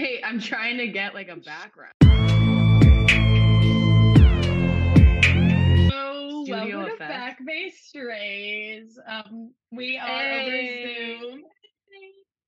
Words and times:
Wait, 0.00 0.20
I'm 0.24 0.38
trying 0.38 0.76
to 0.78 0.86
get 0.86 1.12
like 1.12 1.28
a 1.28 1.34
background. 1.34 1.92
So 5.90 6.44
Studio 6.44 6.78
welcome 6.78 6.94
effect. 6.94 6.98
Back 6.98 7.38
Bay 7.44 7.72
Strays. 7.76 8.96
Um, 9.08 9.52
we 9.72 9.98
are 9.98 10.06
Hey. 10.06 11.16
over 11.16 11.20
Zoom. 11.20 11.42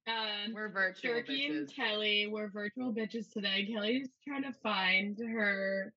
Um, 0.07 0.55
We're 0.55 0.69
virtual 0.71 1.15
Turkey 1.15 1.47
and. 1.47 1.75
Kelly, 1.75 2.29
we're 2.31 2.51
virtual 2.51 2.93
bitches 2.93 3.33
today. 3.33 3.69
Kelly's 3.73 4.09
trying 4.27 4.45
to 4.45 4.53
find 4.63 5.19
her 5.19 5.93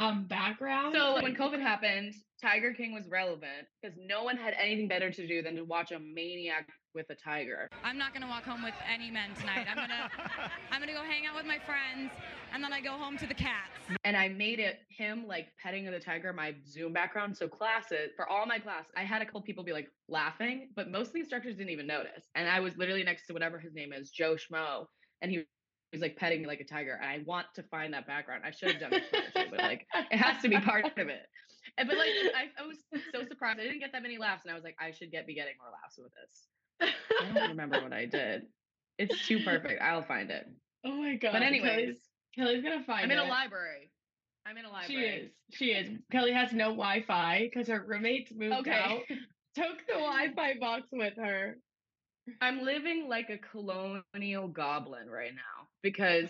um 0.00 0.26
background. 0.26 0.94
So 0.94 1.22
when 1.22 1.34
COVID 1.36 1.60
happened, 1.60 2.14
Tiger 2.40 2.72
King 2.72 2.94
was 2.94 3.04
relevant 3.10 3.66
because 3.82 3.94
no 4.08 4.22
one 4.24 4.38
had 4.38 4.54
anything 4.58 4.88
better 4.88 5.10
to 5.10 5.26
do 5.26 5.42
than 5.42 5.54
to 5.56 5.64
watch 5.64 5.92
a 5.92 5.98
maniac 5.98 6.66
with 6.94 7.10
a 7.10 7.14
tiger. 7.14 7.68
I'm 7.82 7.98
not 7.98 8.14
gonna 8.14 8.28
walk 8.28 8.44
home 8.44 8.62
with 8.62 8.74
any 8.92 9.10
men 9.10 9.30
tonight. 9.38 9.66
I'm 9.68 9.76
gonna 9.76 10.10
I'm 10.70 10.80
gonna 10.80 10.92
go 10.92 11.02
hang 11.02 11.26
out 11.26 11.34
with 11.34 11.46
my 11.46 11.58
friends 11.58 12.12
and 12.52 12.62
then 12.62 12.72
I 12.72 12.80
go 12.80 12.92
home 12.92 13.18
to 13.18 13.26
the 13.26 13.34
cats. 13.34 13.72
And 14.04 14.16
I 14.16 14.28
made 14.28 14.60
it 14.60 14.78
him 14.88 15.26
like 15.26 15.48
petting 15.60 15.84
the 15.90 15.98
tiger 15.98 16.32
my 16.32 16.54
Zoom 16.66 16.92
background. 16.92 17.36
So 17.36 17.48
classes 17.48 18.12
for 18.16 18.28
all 18.28 18.46
my 18.46 18.58
class, 18.58 18.84
I 18.96 19.02
had 19.02 19.22
a 19.22 19.24
couple 19.24 19.42
people 19.42 19.64
be 19.64 19.72
like 19.72 19.88
laughing, 20.08 20.68
but 20.76 20.90
most 20.90 21.08
of 21.08 21.12
the 21.14 21.20
instructors 21.20 21.56
didn't 21.56 21.70
even 21.70 21.86
notice. 21.86 22.28
And 22.34 22.48
I 22.48 22.60
was 22.60 22.76
literally 22.76 23.02
next 23.02 23.26
to 23.26 23.32
whatever 23.32 23.58
his 23.58 23.74
name 23.74 23.92
is, 23.92 24.10
Joe 24.10 24.36
Schmo, 24.36 24.86
and 25.20 25.30
he 25.30 25.44
was 25.92 26.00
like 26.00 26.16
petting 26.16 26.42
me 26.42 26.46
like 26.46 26.60
a 26.60 26.64
tiger. 26.64 26.98
And 27.00 27.10
I 27.10 27.24
want 27.26 27.46
to 27.56 27.62
find 27.64 27.92
that 27.94 28.06
background. 28.06 28.42
I 28.44 28.50
should 28.50 28.70
have 28.70 28.80
done 28.80 28.94
it, 28.94 29.04
too, 29.34 29.44
but 29.50 29.58
like 29.58 29.86
it 30.10 30.16
has 30.16 30.40
to 30.42 30.48
be 30.48 30.58
part 30.58 30.86
of 30.86 31.08
it. 31.08 31.26
And, 31.76 31.88
but 31.88 31.98
like 31.98 32.08
I, 32.36 32.62
I 32.62 32.66
was 32.66 32.76
so 33.12 33.26
surprised. 33.26 33.58
I 33.58 33.64
didn't 33.64 33.80
get 33.80 33.90
that 33.92 34.02
many 34.02 34.18
laughs, 34.18 34.42
and 34.44 34.52
I 34.52 34.54
was 34.54 34.64
like, 34.64 34.76
I 34.80 34.92
should 34.92 35.10
get 35.10 35.26
be 35.26 35.34
getting 35.34 35.54
more 35.58 35.72
laughs 35.72 35.98
with 35.98 36.12
this. 36.12 36.46
I 36.80 37.32
don't 37.34 37.48
remember 37.48 37.80
what 37.80 37.92
I 37.92 38.06
did. 38.06 38.42
It's 38.98 39.26
too 39.26 39.40
perfect. 39.40 39.80
I'll 39.82 40.04
find 40.04 40.30
it. 40.30 40.46
oh 40.84 40.92
my 40.96 41.16
god. 41.16 41.32
But 41.32 41.42
anyways, 41.42 41.70
Kelly's, 41.70 41.98
Kelly's 42.36 42.62
gonna 42.62 42.84
find 42.84 43.10
it. 43.10 43.14
I'm 43.14 43.18
in 43.18 43.26
a 43.26 43.28
library. 43.28 43.90
I'm 44.46 44.56
in 44.56 44.64
a 44.64 44.70
library. 44.70 44.86
She 44.88 45.06
is. 45.06 45.30
She 45.52 45.64
is. 45.66 45.98
Kelly 46.12 46.32
has 46.32 46.52
no 46.52 46.66
Wi-Fi 46.66 47.50
because 47.50 47.68
her 47.68 47.84
roommates 47.86 48.32
moved 48.34 48.68
out. 48.68 49.00
Okay. 49.02 49.04
Took 49.56 49.86
the 49.86 49.94
Wi-Fi 49.94 50.54
box 50.58 50.88
with 50.92 51.14
her. 51.16 51.56
I'm 52.40 52.62
living 52.62 53.06
like 53.08 53.30
a 53.30 53.38
colonial 53.38 54.48
goblin 54.48 55.08
right 55.08 55.32
now 55.34 55.68
because 55.82 56.28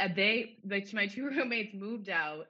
uh, 0.00 0.08
they, 0.14 0.56
like, 0.68 0.92
my 0.94 1.06
two 1.06 1.24
roommates 1.26 1.74
moved 1.74 2.08
out, 2.08 2.46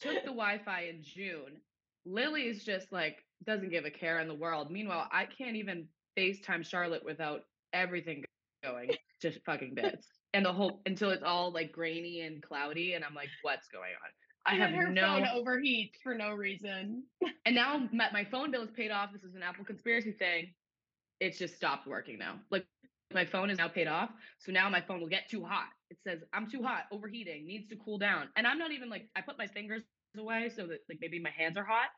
took 0.00 0.14
the 0.24 0.30
Wi-Fi 0.30 0.86
in 0.90 1.02
June. 1.02 1.60
Lily's 2.04 2.64
just 2.64 2.90
like 2.92 3.18
doesn't 3.46 3.70
give 3.70 3.84
a 3.84 3.90
care 3.90 4.18
in 4.20 4.28
the 4.28 4.34
world. 4.34 4.70
Meanwhile, 4.70 5.08
I 5.12 5.26
can't 5.26 5.56
even 5.56 5.86
FaceTime 6.18 6.64
Charlotte 6.64 7.04
without 7.04 7.42
everything 7.72 8.24
going 8.62 8.90
to 9.20 9.32
fucking 9.40 9.74
bits, 9.74 10.06
and 10.32 10.44
the 10.44 10.52
whole 10.52 10.80
until 10.86 11.10
it's 11.10 11.22
all 11.22 11.52
like 11.52 11.72
grainy 11.72 12.22
and 12.22 12.42
cloudy, 12.42 12.94
and 12.94 13.04
I'm 13.04 13.14
like, 13.14 13.28
what's 13.42 13.68
going 13.68 13.92
on? 14.02 14.10
I 14.46 14.56
have 14.56 14.70
her 14.72 14.90
no. 14.90 15.00
phone 15.00 15.26
overheats 15.34 15.94
for 16.02 16.14
no 16.14 16.32
reason. 16.32 17.04
And 17.46 17.54
now 17.54 17.86
my, 17.92 18.08
my 18.10 18.24
phone 18.24 18.50
bill 18.50 18.62
is 18.62 18.70
paid 18.70 18.90
off. 18.90 19.12
This 19.12 19.22
is 19.22 19.34
an 19.34 19.42
Apple 19.42 19.66
conspiracy 19.66 20.12
thing. 20.12 20.54
It's 21.20 21.38
just 21.38 21.56
stopped 21.56 21.86
working 21.86 22.18
now. 22.18 22.36
Like 22.50 22.64
my 23.12 23.26
phone 23.26 23.50
is 23.50 23.58
now 23.58 23.68
paid 23.68 23.86
off. 23.86 24.08
So 24.38 24.50
now 24.50 24.70
my 24.70 24.80
phone 24.80 25.00
will 25.00 25.08
get 25.08 25.28
too 25.28 25.44
hot. 25.44 25.68
It 25.90 25.98
says, 26.06 26.20
I'm 26.32 26.50
too 26.50 26.62
hot, 26.62 26.84
overheating, 26.90 27.46
needs 27.46 27.68
to 27.68 27.76
cool 27.76 27.98
down. 27.98 28.28
And 28.36 28.46
I'm 28.46 28.58
not 28.58 28.72
even 28.72 28.88
like, 28.88 29.10
I 29.14 29.20
put 29.20 29.36
my 29.36 29.46
fingers 29.46 29.82
away 30.18 30.50
so 30.54 30.66
that 30.66 30.78
like 30.88 30.98
maybe 31.02 31.20
my 31.20 31.30
hands 31.30 31.58
are 31.58 31.64
hot. 31.64 31.88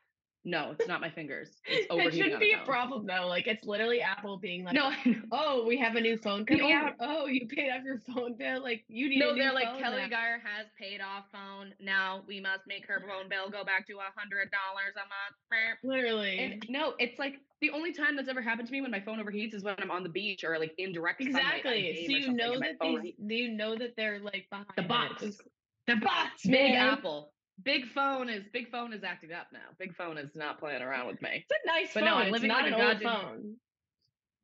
No, 0.47 0.71
it's 0.79 0.87
not 0.87 1.01
my 1.01 1.11
fingers. 1.11 1.51
It's 1.67 1.89
It 1.91 2.15
shouldn't 2.15 2.39
be 2.39 2.53
a 2.53 2.65
problem 2.65 3.05
though. 3.05 3.27
Like 3.27 3.49
it's 3.49 3.65
literally 3.65 4.01
Apple 4.01 4.39
being 4.39 4.65
like, 4.65 4.75
No, 4.75 4.93
oh, 5.33 5.67
we 5.67 5.77
have 5.77 5.97
a 5.97 6.01
new 6.01 6.17
phone 6.17 6.47
coming 6.47 6.73
out. 6.73 6.93
Oh, 7.01 7.27
you 7.27 7.49
paid 7.49 7.71
off 7.71 7.83
your 7.85 7.99
phone 7.99 8.37
bill. 8.37 8.63
Like 8.63 8.85
you 8.87 9.09
need 9.09 9.19
No, 9.19 9.35
they're 9.35 9.53
like 9.53 9.77
Kelly 9.79 10.03
now." 10.03 10.09
Geyer 10.09 10.41
has 10.45 10.69
paid 10.81 11.01
off 11.01 11.25
phone. 11.33 11.75
Now 11.81 12.23
we 12.29 12.41
must 12.41 12.63
make 12.69 12.87
her 12.87 13.01
phone 13.01 13.29
bill 13.29 13.51
go 13.51 13.65
back 13.65 13.89
to 13.89 13.95
a 13.95 14.13
hundred 14.17 14.49
dollars 14.53 14.95
a 14.95 15.01
month. 15.01 15.79
Literally. 15.83 16.39
And 16.39 16.65
no, 16.69 16.95
it's 17.01 17.19
like 17.19 17.41
the 17.61 17.71
only 17.71 17.93
time 17.93 18.15
that's 18.15 18.29
ever 18.29 18.41
happened 18.41 18.69
to 18.69 18.73
me 18.73 18.81
when 18.81 18.93
my 18.93 19.01
phone 19.01 19.19
overheats 19.19 19.53
is 19.53 19.65
when 19.65 19.75
I'm 19.79 19.91
on 19.91 20.05
the 20.05 20.09
beach 20.09 20.45
or 20.45 20.61
like 20.61 20.75
in 20.79 20.93
direct 20.93 21.25
sunlight 21.25 21.65
exactly. 21.65 22.07
So 22.07 22.13
you 22.13 22.33
know 22.33 22.61
that 22.61 22.77
these, 22.81 23.15
do 23.27 23.35
you 23.35 23.53
know 23.53 23.77
that 23.77 23.95
they're 23.97 24.21
like 24.21 24.47
behind 24.49 24.69
the 24.77 24.83
it. 24.83 24.89
bots, 24.89 25.41
the 25.89 25.97
bots, 25.97 26.45
Big 26.45 26.53
man. 26.53 26.77
Apple, 26.77 27.33
Big 27.63 27.87
Phone 27.87 28.29
is 28.29 28.45
Big 28.53 28.71
Phone 28.71 28.93
is 28.93 29.03
acting 29.03 29.33
up 29.33 29.47
now. 29.53 29.61
Big 29.79 29.95
Phone 29.97 30.19
is 30.19 30.31
not 30.35 30.59
playing 30.59 30.83
around 30.83 31.07
with 31.07 31.21
me. 31.23 31.45
It's 31.49 31.61
a 31.65 31.67
nice 31.67 31.95
But 31.95 32.01
phone. 32.01 32.09
no, 32.11 32.17
I'm 32.17 32.27
it's 32.27 32.33
living 32.33 32.49
not 32.49 32.67
an 32.67 32.75
a 32.75 32.89
old 32.89 33.03
phone. 33.03 33.57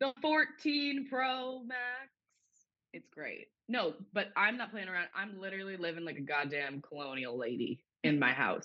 The 0.01 0.13
14 0.21 1.07
Pro 1.09 1.63
Max, 1.65 2.11
it's 2.93 3.09
great. 3.11 3.49
No, 3.69 3.95
but 4.13 4.29
I'm 4.37 4.57
not 4.57 4.71
playing 4.71 4.89
around. 4.89 5.07
I'm 5.15 5.39
literally 5.41 5.77
living 5.77 6.05
like 6.05 6.17
a 6.17 6.23
goddamn 6.23 6.83
colonial 6.83 7.39
lady 7.39 7.85
in 8.03 8.19
my 8.19 8.33
house, 8.33 8.65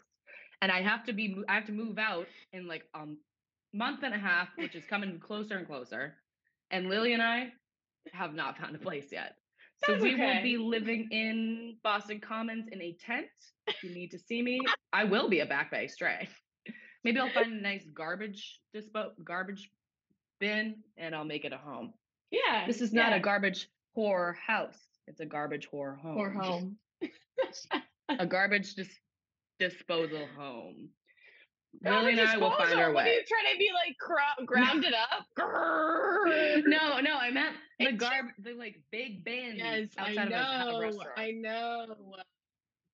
and 0.62 0.72
I 0.72 0.82
have 0.82 1.06
to 1.06 1.14
be. 1.14 1.38
I 1.48 1.54
have 1.56 1.66
to 1.68 1.72
move 1.72 1.98
out 2.00 2.28
in 2.54 2.68
like 2.68 2.84
a 2.96 3.06
month 3.74 4.04
and 4.04 4.14
a 4.14 4.18
half, 4.18 4.50
which 4.58 4.76
is 4.76 4.86
coming 4.86 5.20
closer 5.20 5.58
and 5.58 5.68
closer. 5.68 6.16
And 6.72 6.90
Lily 6.90 7.14
and 7.14 7.22
I 7.22 7.50
have 8.14 8.34
not 8.34 8.58
found 8.58 8.76
a 8.76 8.80
place 8.80 9.12
yet. 9.12 9.36
So 9.86 9.94
That's 9.94 10.04
we 10.04 10.16
will 10.16 10.42
be 10.42 10.58
living 10.58 11.08
in 11.12 11.78
Boston 11.84 12.20
Commons 12.20 12.68
in 12.72 12.82
a 12.82 12.98
tent. 13.00 13.28
If 13.68 13.84
you 13.84 13.94
need 13.94 14.12
to 14.12 14.20
see 14.20 14.42
me, 14.42 14.60
I 14.92 15.04
will 15.04 15.30
be 15.30 15.42
a 15.42 15.46
back 15.46 15.72
bay 15.72 15.88
stray. 15.88 16.28
Maybe 17.04 17.20
I'll 17.20 17.30
find 17.30 17.54
a 17.54 17.62
nice 17.62 17.86
garbage 17.94 18.60
dispo 18.76 19.12
garbage 19.24 19.70
bin 20.40 20.76
and 20.98 21.16
I'll 21.16 21.24
make 21.24 21.46
it 21.46 21.54
a 21.54 21.58
home. 21.58 21.94
Yeah. 22.32 22.66
This 22.66 22.82
is 22.82 22.92
not 22.92 23.12
yeah. 23.12 23.18
a 23.18 23.20
garbage 23.20 23.70
whore 23.96 24.36
house. 24.36 24.80
It's 25.08 25.20
a 25.20 25.26
garbage 25.26 25.70
whore 25.74 25.98
home. 25.98 26.18
or 26.18 26.30
home. 26.32 26.78
A 28.10 28.26
garbage 28.26 28.76
dis- 28.76 29.00
disposal 29.60 30.28
home. 30.38 30.90
Lily 31.84 32.12
and 32.14 32.22
I 32.22 32.38
will 32.38 32.52
find 32.52 32.74
our 32.80 32.92
What 32.92 33.04
are 33.06 33.08
way. 33.10 33.14
you 33.16 33.24
trying 33.28 33.54
to 33.54 33.60
be 33.60 33.70
like 33.74 33.96
cro- 34.00 34.46
grounded 34.46 34.94
up? 35.12 35.26
Grrr. 35.38 36.64
No, 36.66 37.00
no, 37.00 37.16
I 37.18 37.32
meant 37.32 37.56
the 37.80 37.92
garb, 37.94 38.26
the 38.40 38.54
like 38.54 38.78
big 38.92 39.24
bins 39.24 39.58
Yes, 39.58 39.88
I 39.98 40.10
outside 40.12 40.28
of 40.28 40.68
a, 40.68 40.72
know. 40.72 40.82
restaurant. 40.82 41.10
I 41.18 41.32
know. 41.32 41.86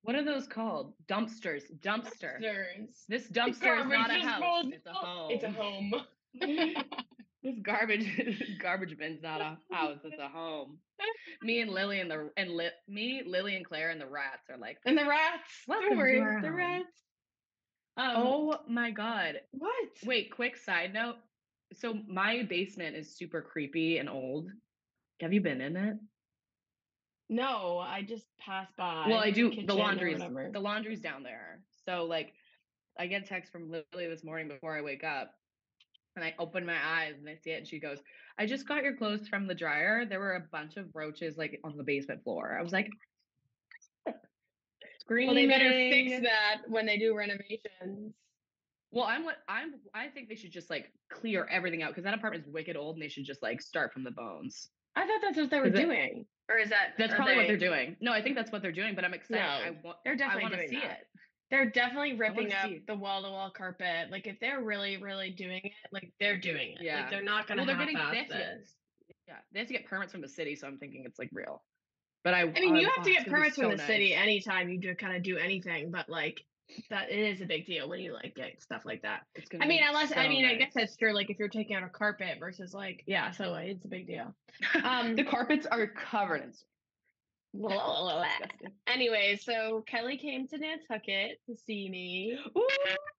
What 0.01 0.15
are 0.15 0.23
those 0.25 0.47
called? 0.47 0.93
Dumpsters. 1.07 1.63
Dumpster. 1.79 2.41
Dumpsters. 2.41 3.05
This 3.07 3.27
dumpster 3.29 3.79
is 3.81 3.87
not 3.87 4.09
a 4.11 4.19
house. 4.19 4.65
It's 4.67 4.85
a 4.85 4.91
home. 4.93 5.31
It's 5.31 5.43
a 5.43 5.51
home. 5.51 5.93
This 7.43 7.59
garbage 7.61 8.07
garbage 8.61 8.97
bin's 8.97 9.21
not 9.21 9.41
a 9.41 9.57
house. 9.69 9.97
It's 10.05 10.17
a 10.17 10.29
home. 10.29 10.77
Me 11.41 11.59
and 11.59 11.69
Lily 11.69 11.99
and 11.99 12.09
the 12.09 12.29
and 12.37 12.49
li- 12.51 12.69
me, 12.87 13.21
Lily 13.25 13.57
and 13.57 13.65
Claire 13.65 13.89
and 13.89 13.99
the 13.99 14.07
rats 14.07 14.49
are 14.49 14.57
like, 14.57 14.77
and 14.85 14.97
the 14.97 15.03
rats. 15.05 15.43
Welcome 15.67 15.89
Don't 15.89 15.97
to 15.97 16.03
worry, 16.03 16.19
our 16.21 16.41
the 16.41 16.47
home. 16.47 16.55
rats. 16.55 16.85
Um, 17.97 18.13
oh 18.17 18.59
my 18.67 18.91
god. 18.91 19.41
what? 19.51 19.89
Wait, 20.05 20.31
quick 20.31 20.57
side 20.57 20.93
note. 20.93 21.15
So 21.73 21.95
my 22.07 22.43
basement 22.43 22.95
is 22.95 23.15
super 23.15 23.41
creepy 23.41 23.97
and 23.97 24.09
old. 24.09 24.49
Have 25.21 25.33
you 25.33 25.41
been 25.41 25.61
in 25.61 25.77
it? 25.77 25.97
No, 27.29 27.79
I 27.79 28.03
just 28.03 28.25
passed 28.39 28.75
by. 28.77 29.05
well, 29.07 29.19
I 29.19 29.31
do. 29.31 29.49
kitchen 29.49 29.67
The 29.67 29.73
laundry's 29.73 30.19
the 30.19 30.59
laundry's 30.59 31.01
down 31.01 31.23
there. 31.23 31.61
So 31.85 32.05
like, 32.05 32.33
I 32.99 33.07
get 33.07 33.23
a 33.23 33.25
text 33.25 33.51
from 33.51 33.71
Lily 33.71 34.07
this 34.07 34.23
morning 34.23 34.47
before 34.47 34.77
I 34.77 34.81
wake 34.81 35.03
up, 35.03 35.33
and 36.15 36.23
I 36.23 36.35
open 36.37 36.65
my 36.65 36.77
eyes 36.83 37.15
and 37.17 37.27
I 37.27 37.35
see 37.35 37.51
it, 37.51 37.59
and 37.59 37.67
she 37.67 37.79
goes, 37.79 37.99
"I 38.37 38.45
just 38.45 38.67
got 38.67 38.83
your 38.83 38.95
clothes 38.95 39.27
from 39.27 39.47
the 39.47 39.55
dryer. 39.55 40.05
There 40.05 40.19
were 40.19 40.35
a 40.35 40.47
bunch 40.51 40.77
of 40.77 40.87
roaches 40.93 41.37
like 41.37 41.59
on 41.63 41.77
the 41.77 41.83
basement 41.83 42.23
floor." 42.23 42.57
I 42.59 42.61
was 42.61 42.73
like, 42.73 42.89
Well, 45.09 45.33
they 45.35 45.45
better 45.47 45.69
fix 45.69 46.21
that 46.23 46.61
when 46.67 46.85
they 46.85 46.97
do 46.97 47.15
renovations. 47.15 48.13
Well, 48.91 49.05
I'm 49.05 49.25
what 49.25 49.37
I'm. 49.47 49.73
I 49.93 50.07
think 50.09 50.29
they 50.29 50.35
should 50.35 50.51
just 50.51 50.69
like 50.69 50.91
clear 51.11 51.47
everything 51.49 51.81
out 51.83 51.89
because 51.89 52.03
that 52.03 52.13
apartment's 52.13 52.47
wicked 52.47 52.77
old, 52.77 52.95
and 52.95 53.03
they 53.03 53.07
should 53.09 53.25
just 53.25 53.41
like 53.41 53.61
start 53.61 53.91
from 53.91 54.03
the 54.03 54.11
bones. 54.11 54.69
I 54.95 55.07
thought 55.07 55.19
that's 55.21 55.37
what 55.37 55.49
they 55.49 55.59
were 55.59 55.67
Is 55.67 55.73
it- 55.73 55.81
doing. 55.81 56.25
Or 56.49 56.57
is 56.57 56.69
that 56.69 56.95
That's 56.97 57.13
probably 57.15 57.35
what 57.37 57.43
they- 57.43 57.47
they're 57.55 57.69
doing. 57.69 57.95
No, 58.01 58.11
I 58.11 58.21
think 58.21 58.35
that's 58.35 58.51
what 58.51 58.61
they're 58.61 58.73
doing, 58.73 58.95
but 58.95 59.05
I'm 59.05 59.13
excited. 59.13 59.41
I 59.43 59.69
No, 59.69 59.77
want. 59.81 59.97
they're 60.03 60.13
I 60.13 60.17
definitely 60.17 60.43
want 60.43 60.53
to 60.55 60.67
doing 60.67 60.69
see 60.81 60.87
that. 60.87 60.99
it. 60.99 61.07
They're 61.49 61.69
definitely 61.69 62.13
ripping 62.13 62.51
up 62.53 62.69
the 62.85 62.95
wall 62.95 63.23
to 63.23 63.29
wall 63.29 63.49
carpet. 63.49 64.11
Like 64.11 64.27
if 64.27 64.39
they're 64.41 64.61
really, 64.61 64.97
really 64.97 65.29
doing 65.31 65.61
it, 65.63 65.71
like 65.93 66.11
they're 66.19 66.37
doing 66.37 66.73
it. 66.73 66.81
Yeah. 66.81 67.01
Like 67.01 67.09
they're 67.11 67.23
not 67.23 67.47
gonna 67.47 67.61
Well, 67.61 67.67
they're 67.67 67.77
getting 67.77 67.95
they 67.95 68.17
have 68.17 68.27
to 68.27 68.33
this. 68.33 68.75
Yeah, 69.27 69.35
they 69.53 69.59
have 69.59 69.67
to 69.69 69.73
get 69.73 69.85
permits 69.85 70.11
from 70.11 70.21
the 70.21 70.27
city, 70.27 70.55
so 70.55 70.67
I'm 70.67 70.77
thinking 70.77 71.03
it's 71.05 71.17
like 71.17 71.29
real. 71.31 71.63
But 72.23 72.33
I. 72.33 72.41
I 72.41 72.45
mean, 72.45 72.75
you 72.75 72.87
oh, 72.87 72.91
have 72.95 73.05
to 73.05 73.11
get 73.11 73.27
permits 73.27 73.55
from 73.55 73.71
so 73.71 73.77
the 73.77 73.83
city 73.83 74.13
anytime 74.13 74.69
you 74.69 74.79
do 74.79 74.95
kind 74.95 75.15
of 75.15 75.23
do 75.23 75.37
anything, 75.37 75.91
but 75.91 76.09
like 76.09 76.43
that 76.89 77.11
it 77.11 77.19
is 77.19 77.41
a 77.41 77.45
big 77.45 77.65
deal 77.65 77.89
when 77.89 77.99
you 77.99 78.13
like 78.13 78.35
get 78.35 78.61
stuff 78.61 78.83
like 78.85 79.01
that. 79.01 79.21
I 79.59 79.65
mean, 79.65 79.81
unless 79.87 80.11
I 80.11 80.23
so 80.23 80.29
mean, 80.29 80.45
I 80.45 80.55
guess 80.55 80.71
that's 80.73 80.95
true. 80.95 81.13
Like 81.13 81.29
if 81.29 81.37
you're 81.39 81.49
taking 81.49 81.75
out 81.75 81.83
a 81.83 81.89
carpet 81.89 82.37
versus 82.39 82.73
like 82.73 83.03
yeah, 83.05 83.31
so 83.31 83.53
it's 83.55 83.85
a 83.85 83.89
big 83.89 84.07
deal. 84.07 84.33
Um, 84.83 85.15
the 85.15 85.23
carpets 85.23 85.65
are 85.65 85.87
covered 85.87 86.43
in. 86.43 86.53
anyway, 88.87 89.39
so 89.41 89.83
Kelly 89.87 90.17
came 90.17 90.47
to 90.47 90.57
Nantucket 90.57 91.39
to 91.47 91.55
see 91.55 91.89
me. 91.89 92.37
Ooh, 92.57 92.67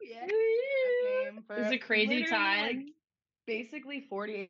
yeah. 0.03 0.27
It 0.27 1.62
was 1.62 1.73
a 1.73 1.79
crazy 1.79 2.25
time. 2.25 2.77
Like, 2.77 2.87
basically 3.47 4.07
48 4.09 4.49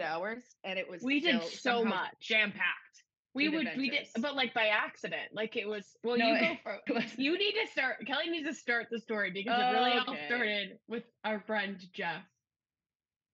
hours, 0.00 0.42
and 0.64 0.78
it 0.78 0.90
was 0.90 1.02
We 1.02 1.20
did 1.20 1.42
so 1.44 1.84
much. 1.84 2.14
jam 2.20 2.50
packed. 2.50 3.01
We 3.34 3.48
would 3.48 3.68
we 3.76 3.88
did, 3.90 4.08
but 4.20 4.36
like 4.36 4.52
by 4.52 4.66
accident. 4.66 5.32
Like 5.32 5.56
it 5.56 5.66
was. 5.66 5.96
Well, 6.04 6.18
No, 6.18 6.26
you 6.28 6.40
go 6.40 6.56
for. 6.62 6.78
You 7.16 7.38
need 7.38 7.52
to 7.52 7.66
start. 7.70 8.06
Kelly 8.06 8.28
needs 8.28 8.46
to 8.46 8.54
start 8.54 8.88
the 8.90 8.98
story 8.98 9.30
because 9.30 9.58
it 9.58 9.72
really 9.78 9.92
all 9.92 10.16
started 10.26 10.78
with 10.88 11.04
our 11.24 11.40
friend 11.40 11.78
Jeff. 11.94 12.22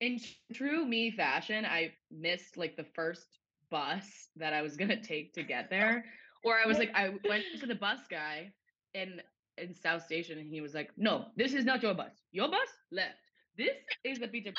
in 0.00 0.20
true 0.54 0.84
me 0.86 1.10
fashion, 1.10 1.64
I 1.64 1.92
missed 2.10 2.56
like 2.56 2.76
the 2.76 2.86
first 2.94 3.26
bus 3.70 4.28
that 4.36 4.52
I 4.52 4.62
was 4.62 4.76
gonna 4.76 5.00
take 5.02 5.32
to 5.34 5.42
get 5.42 5.68
there. 5.70 6.04
Or 6.44 6.54
I 6.54 6.66
was 6.66 6.78
like, 6.78 6.90
I 6.94 7.10
went 7.28 7.44
to 7.60 7.66
the 7.66 7.74
bus 7.74 8.00
guy 8.08 8.52
in 8.94 9.20
in 9.56 9.74
South 9.74 10.04
Station, 10.04 10.38
and 10.38 10.48
he 10.48 10.60
was 10.60 10.74
like, 10.74 10.90
"No, 10.96 11.26
this 11.36 11.52
is 11.52 11.64
not 11.64 11.82
your 11.82 11.94
bus. 11.94 12.12
Your 12.30 12.48
bus 12.48 12.68
left. 12.92 13.18
This 13.56 13.74
is 14.04 14.20
the 14.20 14.28
Peter 14.28 14.52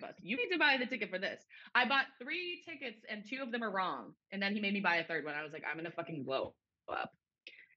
Bus. 0.00 0.14
You 0.22 0.36
need 0.36 0.50
to 0.50 0.58
buy 0.58 0.76
the 0.78 0.86
ticket 0.86 1.10
for 1.10 1.18
this." 1.18 1.42
I 1.74 1.86
bought 1.86 2.06
three 2.22 2.62
tickets, 2.64 3.04
and 3.08 3.24
two 3.28 3.42
of 3.42 3.52
them 3.52 3.62
are 3.62 3.70
wrong. 3.70 4.14
And 4.32 4.42
then 4.42 4.54
he 4.54 4.60
made 4.60 4.74
me 4.74 4.80
buy 4.80 4.96
a 4.96 5.04
third 5.04 5.24
one. 5.24 5.34
I 5.34 5.42
was 5.42 5.52
like, 5.52 5.64
"I'm 5.68 5.76
gonna 5.76 5.90
fucking 5.90 6.24
blow 6.24 6.54
up." 6.88 7.12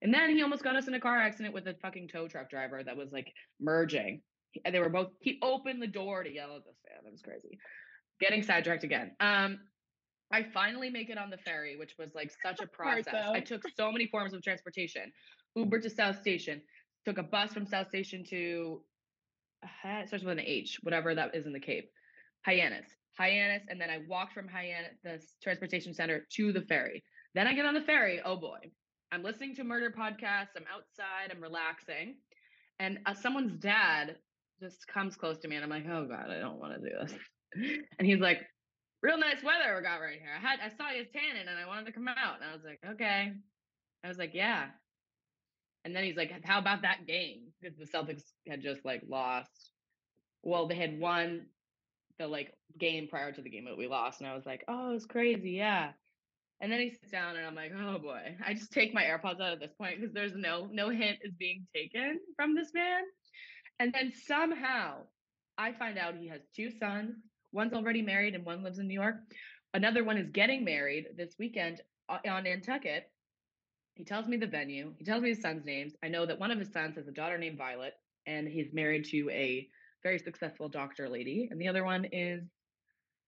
And 0.02 0.14
then 0.14 0.30
he 0.36 0.42
almost 0.42 0.64
got 0.64 0.76
us 0.76 0.88
in 0.88 0.94
a 0.94 1.00
car 1.00 1.18
accident 1.18 1.54
with 1.54 1.68
a 1.68 1.74
fucking 1.82 2.10
tow 2.10 2.28
truck 2.28 2.50
driver 2.50 2.84
that 2.84 2.96
was 2.96 3.12
like 3.12 3.34
merging. 3.60 4.22
And 4.66 4.74
they 4.74 4.80
were 4.80 4.90
both. 4.90 5.10
He 5.22 5.40
opened 5.42 5.82
the 5.82 5.88
door 5.88 6.24
to 6.24 6.32
yell 6.32 6.56
at 6.56 6.66
this 6.66 6.78
man. 6.88 7.04
That 7.04 7.12
was 7.12 7.22
crazy. 7.22 7.60
Getting 8.20 8.44
sidetracked 8.44 8.84
again. 8.84 9.12
Um, 9.20 9.60
I 10.32 10.44
finally 10.54 10.90
make 10.90 11.10
it 11.10 11.18
on 11.18 11.30
the 11.30 11.38
ferry, 11.38 11.78
which 11.78 11.96
was 11.98 12.10
like 12.16 12.32
such 12.44 12.60
a 12.60 12.68
process. 12.76 13.30
I 13.32 13.40
took 13.40 13.64
so 13.76 13.92
many 13.92 14.08
forms 14.08 14.34
of 14.34 14.42
transportation. 14.42 15.12
Uber 15.56 15.80
to 15.80 15.90
South 15.90 16.20
Station. 16.20 16.62
Took 17.06 17.18
a 17.18 17.24
bus 17.24 17.54
from 17.54 17.66
South 17.66 17.88
Station 17.90 18.24
to. 18.30 18.82
Uh, 19.64 19.90
it 20.02 20.08
starts 20.08 20.24
with 20.24 20.38
an 20.38 20.46
H, 20.46 20.80
whatever 20.84 21.14
that 21.16 21.36
is 21.36 21.46
in 21.46 21.54
the 21.54 21.60
Cape. 21.60 21.90
Hyannis. 22.46 22.86
Hyannis, 23.18 23.64
and 23.70 23.82
then 23.82 23.90
I 23.90 24.00
walked 24.08 24.34
from 24.34 24.48
Hyannis, 24.48 24.98
the 25.04 25.20
transportation 25.42 25.94
center, 25.94 26.28
to 26.36 26.54
the 26.54 26.62
ferry. 26.62 27.04
Then 27.34 27.48
I 27.48 27.54
get 27.54 27.66
on 27.66 27.74
the 27.74 27.82
ferry. 27.82 28.22
Oh 28.24 28.38
boy, 28.38 28.60
I'm 29.12 29.24
listening 29.24 29.56
to 29.56 29.64
murder 29.64 29.92
podcasts. 29.92 30.56
I'm 30.56 30.66
outside. 30.74 31.32
I'm 31.32 31.42
relaxing, 31.42 32.18
and 32.80 33.00
uh, 33.06 33.14
someone's 33.14 33.60
dad 33.60 34.18
just 34.62 34.88
comes 34.88 35.16
close 35.16 35.38
to 35.40 35.48
me, 35.48 35.56
and 35.56 35.64
I'm 35.64 35.70
like, 35.70 35.86
oh 35.90 36.08
god, 36.08 36.30
I 36.30 36.40
don't 36.40 36.60
want 36.60 36.74
to 36.74 36.90
do 36.90 36.96
this. 37.02 37.14
And 37.98 38.06
he's 38.06 38.20
like, 38.20 38.42
real 39.02 39.18
nice 39.18 39.42
weather 39.42 39.76
we 39.76 39.82
got 39.82 40.02
right 40.02 40.20
here. 40.20 40.32
I 40.36 40.40
had 40.40 40.60
I 40.60 40.70
saw 40.70 40.92
you 40.92 41.06
tanning, 41.06 41.48
and 41.48 41.58
I 41.58 41.66
wanted 41.66 41.86
to 41.88 41.92
come 41.92 42.08
out, 42.08 42.36
and 42.42 42.50
I 42.50 42.54
was 42.54 42.64
like, 42.64 42.80
okay. 42.94 43.32
I 44.04 44.08
was 44.08 44.18
like, 44.18 44.32
yeah. 44.34 44.66
And 45.86 45.96
then 45.96 46.04
he's 46.04 46.18
like, 46.18 46.32
how 46.44 46.60
about 46.60 46.82
that 46.82 47.08
game? 47.08 47.48
Because 47.60 47.78
the 47.78 47.86
Celtics 47.86 48.24
had 48.48 48.62
just 48.62 48.84
like 48.86 49.02
lost. 49.08 49.72
Well, 50.44 50.68
they 50.68 50.76
had 50.76 51.00
won 51.00 51.48
the 52.18 52.28
like 52.28 52.54
game 52.80 53.08
prior 53.08 53.32
to 53.32 53.42
the 53.42 53.50
game 53.50 53.66
that 53.66 53.78
we 53.78 53.88
lost, 53.88 54.22
and 54.22 54.30
I 54.30 54.36
was 54.36 54.46
like, 54.46 54.64
oh, 54.68 54.94
it's 54.96 55.06
crazy, 55.06 55.52
yeah. 55.52 55.92
And 56.60 56.72
then 56.72 56.80
he 56.80 56.90
sits 56.90 57.12
down, 57.12 57.36
and 57.36 57.46
I'm 57.46 57.56
like, 57.56 57.72
oh 57.78 58.00
boy. 58.00 58.36
I 58.46 58.54
just 58.54 58.72
take 58.72 58.94
my 58.94 59.04
AirPods 59.04 59.40
out 59.42 59.54
at 59.54 59.60
this 59.60 59.74
point 59.78 60.00
because 60.00 60.14
there's 60.14 60.36
no 60.36 60.68
no 60.72 60.90
hint 60.90 61.20
is 61.24 61.34
being 61.38 61.68
taken 61.76 62.20
from 62.36 62.56
this 62.56 62.74
man. 62.74 63.04
And 63.80 63.94
then 63.94 64.12
somehow 64.26 65.04
I 65.58 65.74
find 65.74 65.98
out 65.98 66.16
he 66.16 66.28
has 66.28 66.42
two 66.56 66.72
sons. 66.80 67.16
One's 67.52 67.74
already 67.74 68.02
married, 68.02 68.36
and 68.36 68.46
one 68.46 68.64
lives 68.64 68.80
in 68.80 68.88
New 68.88 69.00
York. 69.00 69.18
Another 69.74 70.04
one 70.04 70.18
is 70.18 70.30
getting 70.32 70.64
married 70.64 71.06
this 71.16 71.36
weekend 71.38 71.82
uh, 72.10 72.18
on 72.28 72.44
Nantucket. 72.44 73.10
He 73.96 74.04
tells 74.04 74.28
me 74.28 74.38
the 74.38 74.48
venue. 74.48 74.94
He 74.98 75.06
tells 75.06 75.22
me 75.22 75.30
his 75.30 75.42
son's 75.42 75.66
names. 75.66 75.94
I 76.04 76.08
know 76.08 76.26
that 76.26 76.40
one 76.40 76.52
of 76.52 76.60
his 76.60 76.72
sons 76.72 76.96
has 76.96 77.08
a 77.08 77.12
daughter 77.12 77.38
named 77.38 77.58
Violet, 77.58 77.94
and 78.26 78.48
he's 78.48 78.74
married 78.74 79.06
to 79.06 79.30
a 79.32 79.68
very 80.04 80.20
successful 80.20 80.70
doctor 80.70 81.10
lady. 81.10 81.48
And 81.52 81.60
the 81.60 81.68
other 81.68 81.84
one 81.84 82.06
is 82.12 82.44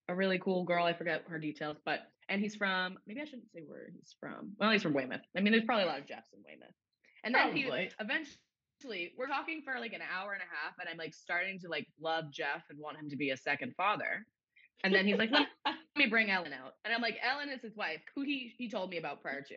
a 0.08 0.16
really 0.16 0.40
cool 0.40 0.64
girl. 0.64 0.86
I 0.86 0.94
forget 0.94 1.24
her 1.28 1.40
details, 1.40 1.78
but 1.86 2.02
and 2.30 2.42
he's 2.42 2.56
from 2.56 2.98
maybe 3.08 3.22
I 3.22 3.26
shouldn't 3.26 3.52
say 3.54 3.62
where 3.66 3.90
he's 3.94 4.16
from. 4.20 4.52
Well, 4.60 4.72
he's 4.72 4.84
from 4.84 4.94
Weymouth. 4.94 5.22
I 5.36 5.42
mean, 5.42 5.52
there's 5.52 5.66
probably 5.66 5.84
a 5.84 5.88
lot 5.88 6.00
of 6.00 6.08
Jeffs 6.08 6.30
in 6.34 6.40
Weymouth. 6.46 6.76
And 7.24 7.36
then 7.36 7.56
he 7.56 7.64
Probably. 7.64 7.92
eventually 8.00 9.14
we're 9.18 9.28
talking 9.28 9.62
for 9.64 9.80
like 9.80 9.94
an 9.94 10.02
hour 10.02 10.34
and 10.34 10.42
a 10.42 10.46
half, 10.46 10.76
and 10.80 10.88
I'm 10.90 10.98
like 10.98 11.14
starting 11.14 11.60
to 11.60 11.70
like 11.70 11.88
love 12.02 12.32
Jeff 12.32 12.64
and 12.70 12.80
want 12.80 12.98
him 12.98 13.10
to 13.10 13.16
be 13.16 13.32
a 13.32 13.38
second 13.38 13.74
father. 13.76 14.26
And 14.84 14.96
then 14.96 15.06
he's 15.06 15.18
like, 15.18 15.32
let 15.32 15.48
me 15.98 16.06
bring 16.08 16.32
Ellen 16.32 16.54
out. 16.54 16.76
And 16.86 16.94
I'm 16.94 17.02
like, 17.02 17.18
Ellen 17.22 17.50
is 17.50 17.62
his 17.62 17.76
wife, 17.76 18.00
who 18.16 18.22
he 18.22 18.54
he 18.58 18.70
told 18.70 18.90
me 18.90 18.98
about 18.98 19.22
prior 19.22 19.42
to. 19.42 19.56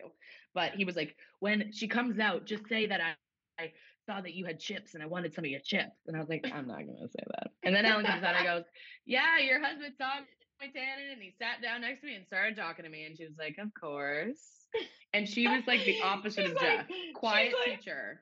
But 0.55 0.73
he 0.73 0.85
was 0.85 0.97
like, 0.97 1.15
when 1.41 1.73
she 1.73 1.87
comes 1.87 2.19
out, 2.19 2.44
just 2.44 2.67
say 2.69 2.87
that 2.87 3.00
I, 3.00 3.62
I 3.62 3.73
saw 4.06 4.20
that 4.20 4.34
you 4.34 4.44
had 4.46 4.58
chips 4.58 4.94
and 4.94 5.02
I 5.02 5.06
wanted 5.06 5.34
some 5.34 5.44
of 5.44 5.50
your 5.50 5.60
chips. 5.60 5.96
And 6.06 6.16
I 6.16 6.20
was 6.20 6.28
like, 6.28 6.44
I'm 6.52 6.66
not 6.66 6.78
gonna 6.87 7.08
say 7.08 7.25
that. 7.26 7.50
And 7.62 7.75
then 7.75 7.84
Ellen 7.84 8.04
comes 8.06 8.22
out 8.22 8.37
and 8.37 8.44
goes, 8.46 8.64
Yeah, 9.06 9.38
your 9.38 9.60
husband 9.64 9.94
saw 9.99 10.20
me 10.60 10.70
tanning 10.75 11.10
and 11.12 11.22
he 11.22 11.34
sat 11.38 11.62
down 11.62 11.81
next 11.82 12.00
to 12.00 12.06
me 12.06 12.14
and 12.16 12.26
started 12.26 12.56
talking 12.56 12.84
to 12.84 12.90
me. 12.90 13.04
And 13.04 13.16
she 13.16 13.25
was 13.25 13.34
like, 13.38 13.56
Of 13.58 13.69
course. 13.81 14.40
And 15.12 15.28
she 15.28 15.46
was 15.46 15.62
like 15.66 15.84
the 15.84 16.00
opposite 16.02 16.43
She's 16.46 16.50
of 16.52 16.56
like- 16.56 16.78
Jeff. 16.78 16.87
she's 16.88 17.14
Quiet 17.14 17.54
like- 17.66 17.78
teacher. 17.81 18.20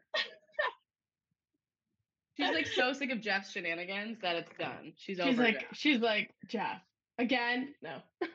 She's 2.36 2.50
like 2.50 2.66
so 2.66 2.92
sick 2.94 3.10
of 3.12 3.20
Jeff's 3.20 3.50
shenanigans 3.50 4.18
that 4.22 4.36
it's 4.36 4.50
done. 4.58 4.92
She's, 4.96 5.16
She's 5.18 5.20
over 5.20 5.42
like, 5.42 5.60
Jeff. 5.60 5.76
she's 5.76 6.00
like, 6.00 6.30
Jeff 6.48 6.80
again. 7.18 7.74
No. 7.82 7.98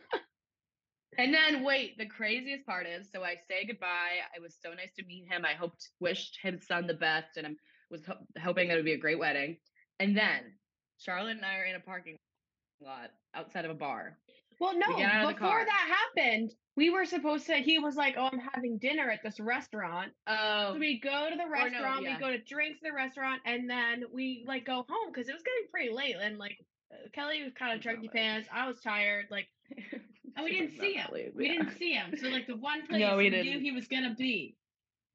And 1.17 1.33
then 1.33 1.63
wait, 1.63 1.97
the 1.97 2.05
craziest 2.05 2.65
part 2.65 2.87
is 2.87 3.07
so 3.11 3.23
I 3.23 3.35
say 3.47 3.65
goodbye. 3.65 4.19
I 4.35 4.39
was 4.39 4.55
so 4.61 4.69
nice 4.73 4.93
to 4.97 5.05
meet 5.05 5.27
him. 5.29 5.45
I 5.45 5.53
hoped 5.53 5.89
wished 5.99 6.39
his 6.41 6.65
son 6.67 6.87
the 6.87 6.93
best 6.93 7.37
and 7.37 7.47
I 7.47 7.49
was 7.89 8.05
ho- 8.05 8.25
hoping 8.41 8.67
that 8.67 8.75
it 8.75 8.77
would 8.77 8.85
be 8.85 8.93
a 8.93 8.97
great 8.97 9.19
wedding. 9.19 9.57
And 9.99 10.17
then 10.17 10.41
Charlotte 10.97 11.37
and 11.37 11.45
I 11.45 11.57
are 11.57 11.65
in 11.65 11.75
a 11.75 11.79
parking 11.79 12.17
lot 12.81 13.11
outside 13.33 13.65
of 13.65 13.71
a 13.71 13.75
bar. 13.75 14.17
Well, 14.59 14.73
no. 14.77 14.95
get 14.95 15.11
out 15.11 15.23
of 15.23 15.27
the 15.29 15.33
Before 15.33 15.65
that 15.65 15.99
happened, 16.15 16.51
we 16.77 16.89
were 16.89 17.05
supposed 17.05 17.45
to. 17.47 17.55
He 17.55 17.77
was 17.77 17.95
like, 17.97 18.15
"Oh, 18.17 18.29
I'm 18.31 18.39
having 18.39 18.77
dinner 18.77 19.09
at 19.09 19.21
this 19.21 19.39
restaurant." 19.39 20.13
Oh, 20.27 20.73
So 20.73 20.79
we 20.79 20.99
go 20.99 21.29
to 21.29 21.35
the 21.35 21.43
no, 21.43 21.49
restaurant, 21.49 22.03
yeah. 22.03 22.13
we 22.13 22.19
go 22.19 22.31
to 22.31 22.37
drinks 22.37 22.79
at 22.81 22.89
the 22.89 22.95
restaurant, 22.95 23.41
and 23.45 23.69
then 23.69 24.05
we 24.13 24.45
like 24.47 24.65
go 24.65 24.85
home 24.87 25.11
because 25.11 25.27
it 25.27 25.33
was 25.33 25.43
getting 25.43 25.67
pretty 25.71 25.93
late. 25.93 26.15
And 26.21 26.37
like 26.37 26.57
Kelly 27.13 27.43
was 27.43 27.53
kind 27.53 27.75
of 27.75 27.81
chunky 27.81 28.07
pants. 28.07 28.47
I 28.53 28.67
was 28.67 28.79
tired. 28.79 29.25
Like 29.29 29.47
and 30.35 30.43
we 30.43 30.51
didn't 30.51 30.79
see 30.79 30.93
him. 30.93 31.07
We 31.35 31.45
yeah. 31.47 31.51
didn't 31.53 31.71
see 31.77 31.93
him. 31.93 32.13
So 32.17 32.27
like 32.29 32.47
the 32.47 32.55
one 32.57 32.85
place 32.87 33.01
No, 33.01 33.17
we 33.17 33.29
we 33.29 33.41
knew 33.41 33.59
he 33.59 33.71
was 33.71 33.87
gonna 33.87 34.15
be, 34.17 34.57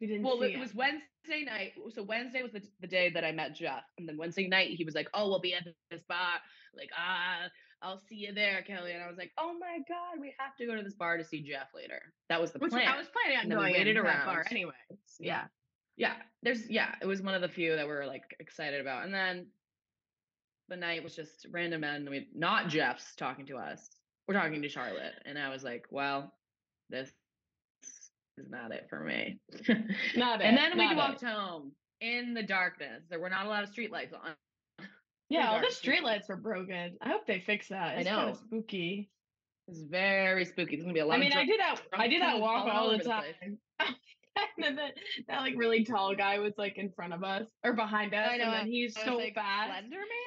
we 0.01 0.07
didn't 0.07 0.23
Well, 0.25 0.41
it 0.43 0.53
him. 0.53 0.61
was 0.61 0.75
Wednesday 0.75 1.45
night. 1.45 1.73
So 1.95 2.03
Wednesday 2.03 2.43
was 2.43 2.53
the, 2.53 2.63
the 2.81 2.87
day 2.87 3.11
that 3.11 3.25
I 3.25 3.33
met 3.33 3.55
Jeff, 3.55 3.85
and 3.99 4.09
then 4.09 4.17
Wednesday 4.17 4.49
night 4.49 4.71
he 4.71 4.85
was 4.85 4.95
like, 4.95 5.09
"Oh, 5.15 5.29
we'll 5.29 5.41
be 5.41 5.55
at 5.55 5.65
this 5.91 6.03
bar." 6.09 6.41
Like, 6.77 6.91
ah, 6.97 7.49
I'll 7.83 7.99
see 7.99 8.17
you 8.17 8.33
there, 8.33 8.63
Kelly. 8.63 8.93
And 8.93 9.03
I 9.03 9.09
was 9.09 9.19
like, 9.19 9.33
"Oh 9.39 9.55
my 9.59 9.79
god, 9.89 10.21
we 10.21 10.35
have 10.39 10.57
to 10.57 10.67
go 10.67 10.75
to 10.77 10.83
this 10.83 10.95
bar 10.95 11.17
to 11.19 11.25
see 11.25 11.43
Jeff 11.43 11.69
later." 11.75 12.01
That 12.29 12.41
was 12.41 12.53
the 12.53 12.59
Which 12.59 12.71
plan. 12.73 12.89
I 12.89 12.97
was 12.97 13.09
planning 13.09 13.37
on 13.39 13.43
And 13.45 13.53
going 13.53 13.73
waited 13.73 13.97
into 13.97 14.03
that 14.03 14.25
bar 14.25 14.37
around. 14.39 14.47
anyway. 14.51 14.73
yeah 15.19 15.45
yeah 15.97 16.15
there's 16.43 16.71
yeah 16.71 16.95
it 17.03 17.07
was 17.07 17.21
one 17.21 17.35
of 17.35 17.43
the 17.43 17.49
few 17.49 17.77
that 17.77 17.85
we 17.87 17.93
were 17.93 18.07
like 18.07 18.23
excited 18.39 18.81
about 18.81 19.05
and 19.05 19.12
then 19.12 19.47
the 20.69 20.77
night 20.77 21.03
was 21.05 21.15
just 21.15 21.47
random 21.50 21.83
and 21.85 22.09
we 22.09 22.29
not 22.35 22.69
jeff's 22.69 23.15
talking 23.17 23.45
to 23.45 23.57
us 23.57 23.87
we're 24.31 24.41
talking 24.41 24.63
to 24.63 24.69
charlotte 24.69 25.15
and 25.27 25.37
i 25.37 25.49
was 25.49 25.65
like 25.65 25.85
well 25.91 26.33
this 26.89 27.09
is 28.39 28.49
not 28.49 28.71
it 28.71 28.87
for 28.89 29.01
me 29.01 29.41
Not 30.15 30.41
it. 30.41 30.45
and 30.45 30.57
then 30.57 30.71
we 30.79 30.85
not 30.85 30.93
it. 30.93 30.97
walked 30.97 31.25
home 31.25 31.73
in 32.01 32.33
the 32.33 32.45
darkness 32.45 33.03
there 33.11 33.19
were 33.19 33.29
not 33.29 33.47
a 33.47 33.49
lot 33.49 33.65
of 33.65 33.71
streetlights 33.71 34.13
on 34.15 34.35
Yeah, 35.29 35.51
all 35.51 35.61
the 35.61 35.67
streetlights 35.67 36.29
were 36.29 36.37
broken. 36.37 36.97
I 37.01 37.09
hope 37.09 37.25
they 37.27 37.39
fix 37.41 37.69
that. 37.69 37.97
I 37.99 38.01
It's 38.01 38.09
kinda 38.09 38.27
know. 38.27 38.35
spooky. 38.35 39.11
it's 39.69 39.81
very 39.83 40.45
spooky 40.45 40.77
there's 40.77 40.83
gonna 40.85 40.95
be 40.95 41.01
a 41.01 41.07
lot 41.07 41.17
I 41.17 41.21
mean, 41.21 41.33
of 41.33 41.39
I 41.39 41.45
did 41.45 41.59
that. 41.61 41.81
I 41.93 42.07
did 42.09 42.23
that 42.23 42.39
walk 42.41 42.65
all 42.67 42.71
all 42.71 42.89
the 42.89 42.95
over 42.95 43.03
the 43.05 43.09
time. 43.11 43.59
and 43.81 43.97
then 44.59 44.77
that, 44.77 44.93
that 45.29 45.41
like 45.41 45.55
really 45.57 45.85
tall 45.85 46.15
guy 46.15 46.39
was 46.39 46.55
like 46.57 46.79
in 46.79 46.91
front 46.93 47.13
of 47.13 47.23
us 47.25 47.47
or 47.65 47.73
behind 47.75 48.15
us, 48.15 48.29
I 48.31 48.37
know, 48.39 48.45
and 48.45 48.53
then 48.55 48.67
he's 48.67 48.95
so 49.05 49.17
like, 49.17 49.35
fast. 49.35 49.71
Slenderman? 49.71 50.20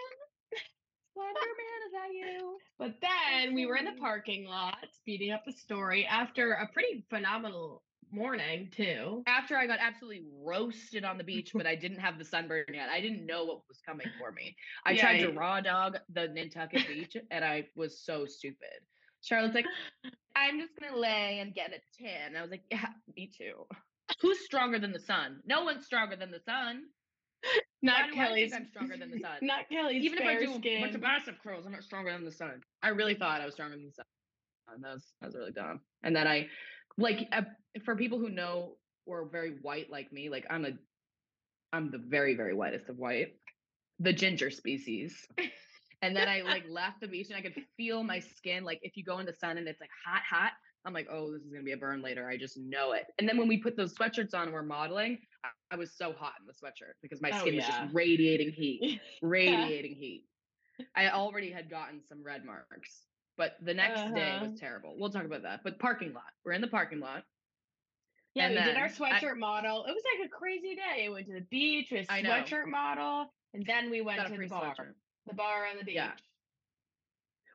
Slenderman, 1.44 1.86
is 1.88 1.92
that 1.92 2.10
you? 2.14 2.58
But 2.78 3.02
then 3.02 3.54
we 3.54 3.66
were 3.66 3.76
in 3.76 3.86
the 3.86 3.94
parking 3.94 4.46
lot 4.46 4.78
speeding 4.92 5.32
up 5.32 5.44
the 5.46 5.52
story 5.52 6.06
after 6.06 6.54
a 6.54 6.68
pretty 6.68 7.06
phenomenal 7.10 7.84
morning 8.12 8.70
too. 8.70 9.24
after 9.26 9.58
I 9.58 9.66
got 9.68 9.80
absolutely 9.80 10.26
roasted 10.32 11.04
on 11.04 11.18
the 11.18 11.24
beach, 11.24 11.52
but 11.54 11.66
I 11.68 11.76
didn't 11.76 12.00
have 12.00 12.18
the 12.18 12.26
sunburn 12.26 12.66
yet. 12.74 12.90
I 12.90 13.02
didn't 13.02 13.26
know 13.26 13.46
what 13.46 13.68
was 13.68 13.82
coming 13.86 14.08
for 14.18 14.32
me. 14.32 14.56
I 14.86 14.92
Yeah, 14.92 15.02
tried 15.02 15.20
to 15.20 15.32
raw 15.32 15.62
dog 15.62 15.98
the 16.10 16.28
Nantucket 16.28 16.88
beach, 16.88 17.18
and 17.32 17.44
I 17.46 17.70
was 17.76 18.00
so 18.06 18.26
stupid. 18.26 18.88
Charlotte's 19.22 19.56
like, 19.56 19.66
"I'm 20.36 20.60
just 20.60 20.76
gonna 20.80 20.98
lay 20.98 21.40
and 21.40 21.54
get 21.54 21.72
a 21.74 21.80
tan." 22.02 22.36
I 22.36 22.42
was 22.42 22.52
like, 22.52 22.66
"Yeah, 22.70 22.88
me 23.16 23.32
too." 23.36 23.66
Who's 24.22 24.40
stronger 24.46 24.80
than 24.80 24.92
the 24.92 25.00
sun? 25.00 25.42
No 25.46 25.64
one's 25.64 25.86
stronger 25.86 26.16
than 26.16 26.32
the 26.32 26.40
sun. 26.40 26.90
Not 27.84 27.98
do 27.98 28.02
I 28.02 28.04
think 28.04 28.16
Kelly's. 28.16 28.54
I'm 28.54 28.68
stronger 28.68 28.98
than 28.98 29.12
the 29.12 29.20
sun? 29.20 29.32
Not 29.42 29.70
Kelly's 29.70 30.04
Even 30.04 30.20
if 30.20 30.26
I 30.26 30.40
do 30.40 30.52
a 30.52 30.56
skin. 30.56 30.82
bunch 30.82 30.96
of 30.96 31.02
bicep 31.02 31.36
curls, 31.44 31.66
I'm 31.66 31.74
not 31.74 31.84
stronger 31.84 32.12
than 32.14 32.24
the 32.24 32.32
sun. 32.32 32.62
I 32.82 32.90
really 32.90 33.14
thought 33.14 33.42
I 33.42 33.46
was 33.46 33.54
stronger 33.54 33.76
than 33.76 33.86
the 33.86 33.92
sun. 33.92 34.06
And 34.74 34.84
that 34.84 34.94
was 34.94 35.04
that 35.20 35.28
was 35.28 35.36
really 35.36 35.52
dumb. 35.52 35.82
And 36.02 36.16
then 36.16 36.26
I, 36.26 36.48
like, 36.98 37.28
uh, 37.34 37.42
for 37.84 37.96
people 37.96 38.18
who 38.20 38.30
know 38.30 38.78
or 39.06 39.24
are 39.24 39.26
very 39.26 39.58
white 39.62 39.92
like 39.92 40.12
me, 40.14 40.30
like 40.30 40.46
I'm 40.50 40.66
a, 40.66 40.72
I'm 41.74 41.92
the 41.92 41.98
very 41.98 42.36
very 42.36 42.54
whitest 42.54 42.88
of 42.88 42.98
white, 42.98 43.34
the 44.00 44.14
ginger 44.14 44.50
species. 44.50 45.28
And 46.02 46.16
then 46.16 46.30
I 46.30 46.42
like 46.42 46.64
left 46.70 47.02
the 47.02 47.08
beach 47.08 47.28
and 47.30 47.38
I 47.38 47.42
could 47.42 47.56
feel 47.76 48.04
my 48.04 48.20
skin. 48.20 48.64
Like 48.64 48.80
if 48.82 48.96
you 48.96 49.04
go 49.04 49.20
in 49.20 49.26
the 49.26 49.34
sun 49.34 49.58
and 49.58 49.68
it's 49.68 49.82
like 49.82 49.90
hot, 50.06 50.22
hot, 50.30 50.52
I'm 50.86 50.94
like, 50.94 51.08
oh, 51.10 51.32
this 51.32 51.42
is 51.44 51.50
gonna 51.52 51.64
be 51.64 51.72
a 51.72 51.78
burn 51.78 52.02
later. 52.02 52.28
I 52.28 52.38
just 52.38 52.58
know 52.58 52.92
it. 52.92 53.06
And 53.20 53.28
then 53.28 53.38
when 53.38 53.48
we 53.48 53.58
put 53.58 53.78
those 53.78 53.94
sweatshirts 53.96 54.34
on 54.34 54.44
and 54.44 54.54
we're 54.54 54.64
modeling, 54.64 55.20
I, 55.46 55.50
I 55.72 55.76
was 55.78 55.92
so 55.96 56.12
hot 56.14 56.34
in 56.42 56.46
the 56.46 56.54
sweatshirt 56.54 56.94
because 57.02 57.22
my 57.22 57.32
Oh, 57.34 57.40
skin 57.40 57.56
was 57.56 57.66
just 57.66 57.82
radiating 57.94 58.52
heat, 58.52 59.00
radiating 59.22 59.96
heat. 59.96 60.26
I 60.96 61.10
already 61.10 61.52
had 61.52 61.70
gotten 61.70 62.02
some 62.04 62.22
red 62.24 62.44
marks, 62.46 63.06
but 63.38 63.56
the 63.62 63.74
next 63.74 64.02
day 64.14 64.32
Uh-huh. 64.36 64.46
was 64.50 64.60
terrible. 64.60 64.96
We'll 64.98 65.12
talk 65.12 65.24
about 65.26 65.44
that. 65.44 65.62
But 65.64 65.80
parking 65.80 66.14
lot, 66.14 66.24
we're 66.44 66.52
in 66.54 66.62
the 66.62 66.68
parking 66.68 67.00
lot. 67.00 67.24
Yeah, 68.36 68.48
And 68.48 68.56
we 68.56 68.62
did 68.64 68.76
our 68.78 68.90
then 68.90 69.02
I- 69.14 69.20
sweatshirt 69.20 69.38
model. 69.38 69.86
It 69.86 69.92
was 69.94 70.02
like 70.18 70.26
a 70.28 70.30
crazy 70.30 70.76
day. 70.76 71.08
We 71.08 71.14
went 71.14 71.28
to 71.28 71.34
the 71.34 71.46
beach 71.52 71.92
know. 71.92 72.02
sweatshirt 72.02 72.68
model, 72.68 73.32
and 73.54 73.64
then 73.66 73.90
we 73.92 74.02
went 74.02 74.18
Got 74.18 74.30
to 74.30 74.38
the 74.38 74.48
bar. 74.48 74.74
sweatshirt. 74.76 74.94
The 75.28 75.34
bar 75.36 75.68
on 75.72 75.78
the 75.78 75.84
beach. 75.86 75.96
Yeah. 75.96 76.12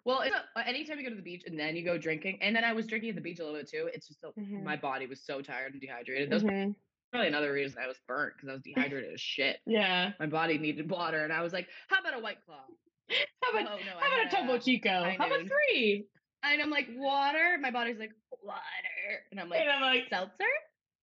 Well, 0.08 0.22
a, 0.56 0.66
anytime 0.66 0.96
you 0.96 1.04
go 1.04 1.10
to 1.10 1.16
the 1.16 1.20
beach 1.20 1.42
and 1.46 1.60
then 1.60 1.76
you 1.76 1.84
go 1.84 1.98
drinking, 1.98 2.38
and 2.40 2.56
then 2.56 2.64
I 2.64 2.72
was 2.72 2.86
drinking 2.86 3.10
at 3.10 3.14
the 3.14 3.20
beach 3.20 3.40
a 3.40 3.44
little 3.44 3.58
bit 3.60 3.68
too. 3.68 3.90
It's 3.92 4.08
just 4.08 4.24
a, 4.24 4.28
Mhm. 4.40 4.64
my 4.64 4.74
body 4.74 5.06
was 5.06 5.20
so 5.22 5.42
tired 5.42 5.72
and 5.72 5.82
dehydrated. 5.82 6.30
That 6.30 6.36
was 6.36 6.44
Mhm. 6.44 6.74
probably 7.12 7.28
another 7.28 7.52
reason 7.52 7.78
I 7.82 7.86
was 7.86 7.98
burnt 8.08 8.32
because 8.34 8.48
I 8.48 8.52
was 8.52 8.62
dehydrated 8.62 9.12
as 9.12 9.20
shit. 9.20 9.60
Yeah. 9.66 10.14
My 10.18 10.24
body 10.24 10.56
needed 10.56 10.90
water, 10.90 11.24
and 11.24 11.30
I 11.30 11.42
was 11.42 11.52
like, 11.52 11.68
"How 11.88 12.00
about 12.00 12.14
a 12.14 12.20
white 12.20 12.42
claw?" 12.46 12.64
How 13.42 13.50
about 13.50 13.80
oh 13.80 13.84
no, 13.84 13.98
how 13.98 13.98
about 13.98 14.32
a 14.32 14.34
Topo 14.34 14.58
Chico? 14.58 14.88
How 14.88 15.26
about 15.26 15.46
three? 15.46 16.08
And 16.42 16.62
I'm 16.62 16.70
like, 16.70 16.88
"Water." 16.92 17.58
My 17.60 17.70
body's 17.70 17.98
like, 17.98 18.12
"Water," 18.42 19.26
and 19.30 19.38
I'm 19.38 19.50
like, 19.50 19.60
and 19.60 19.70
I'm 19.70 19.82
like, 19.82 20.08
"Seltzer, 20.08 20.54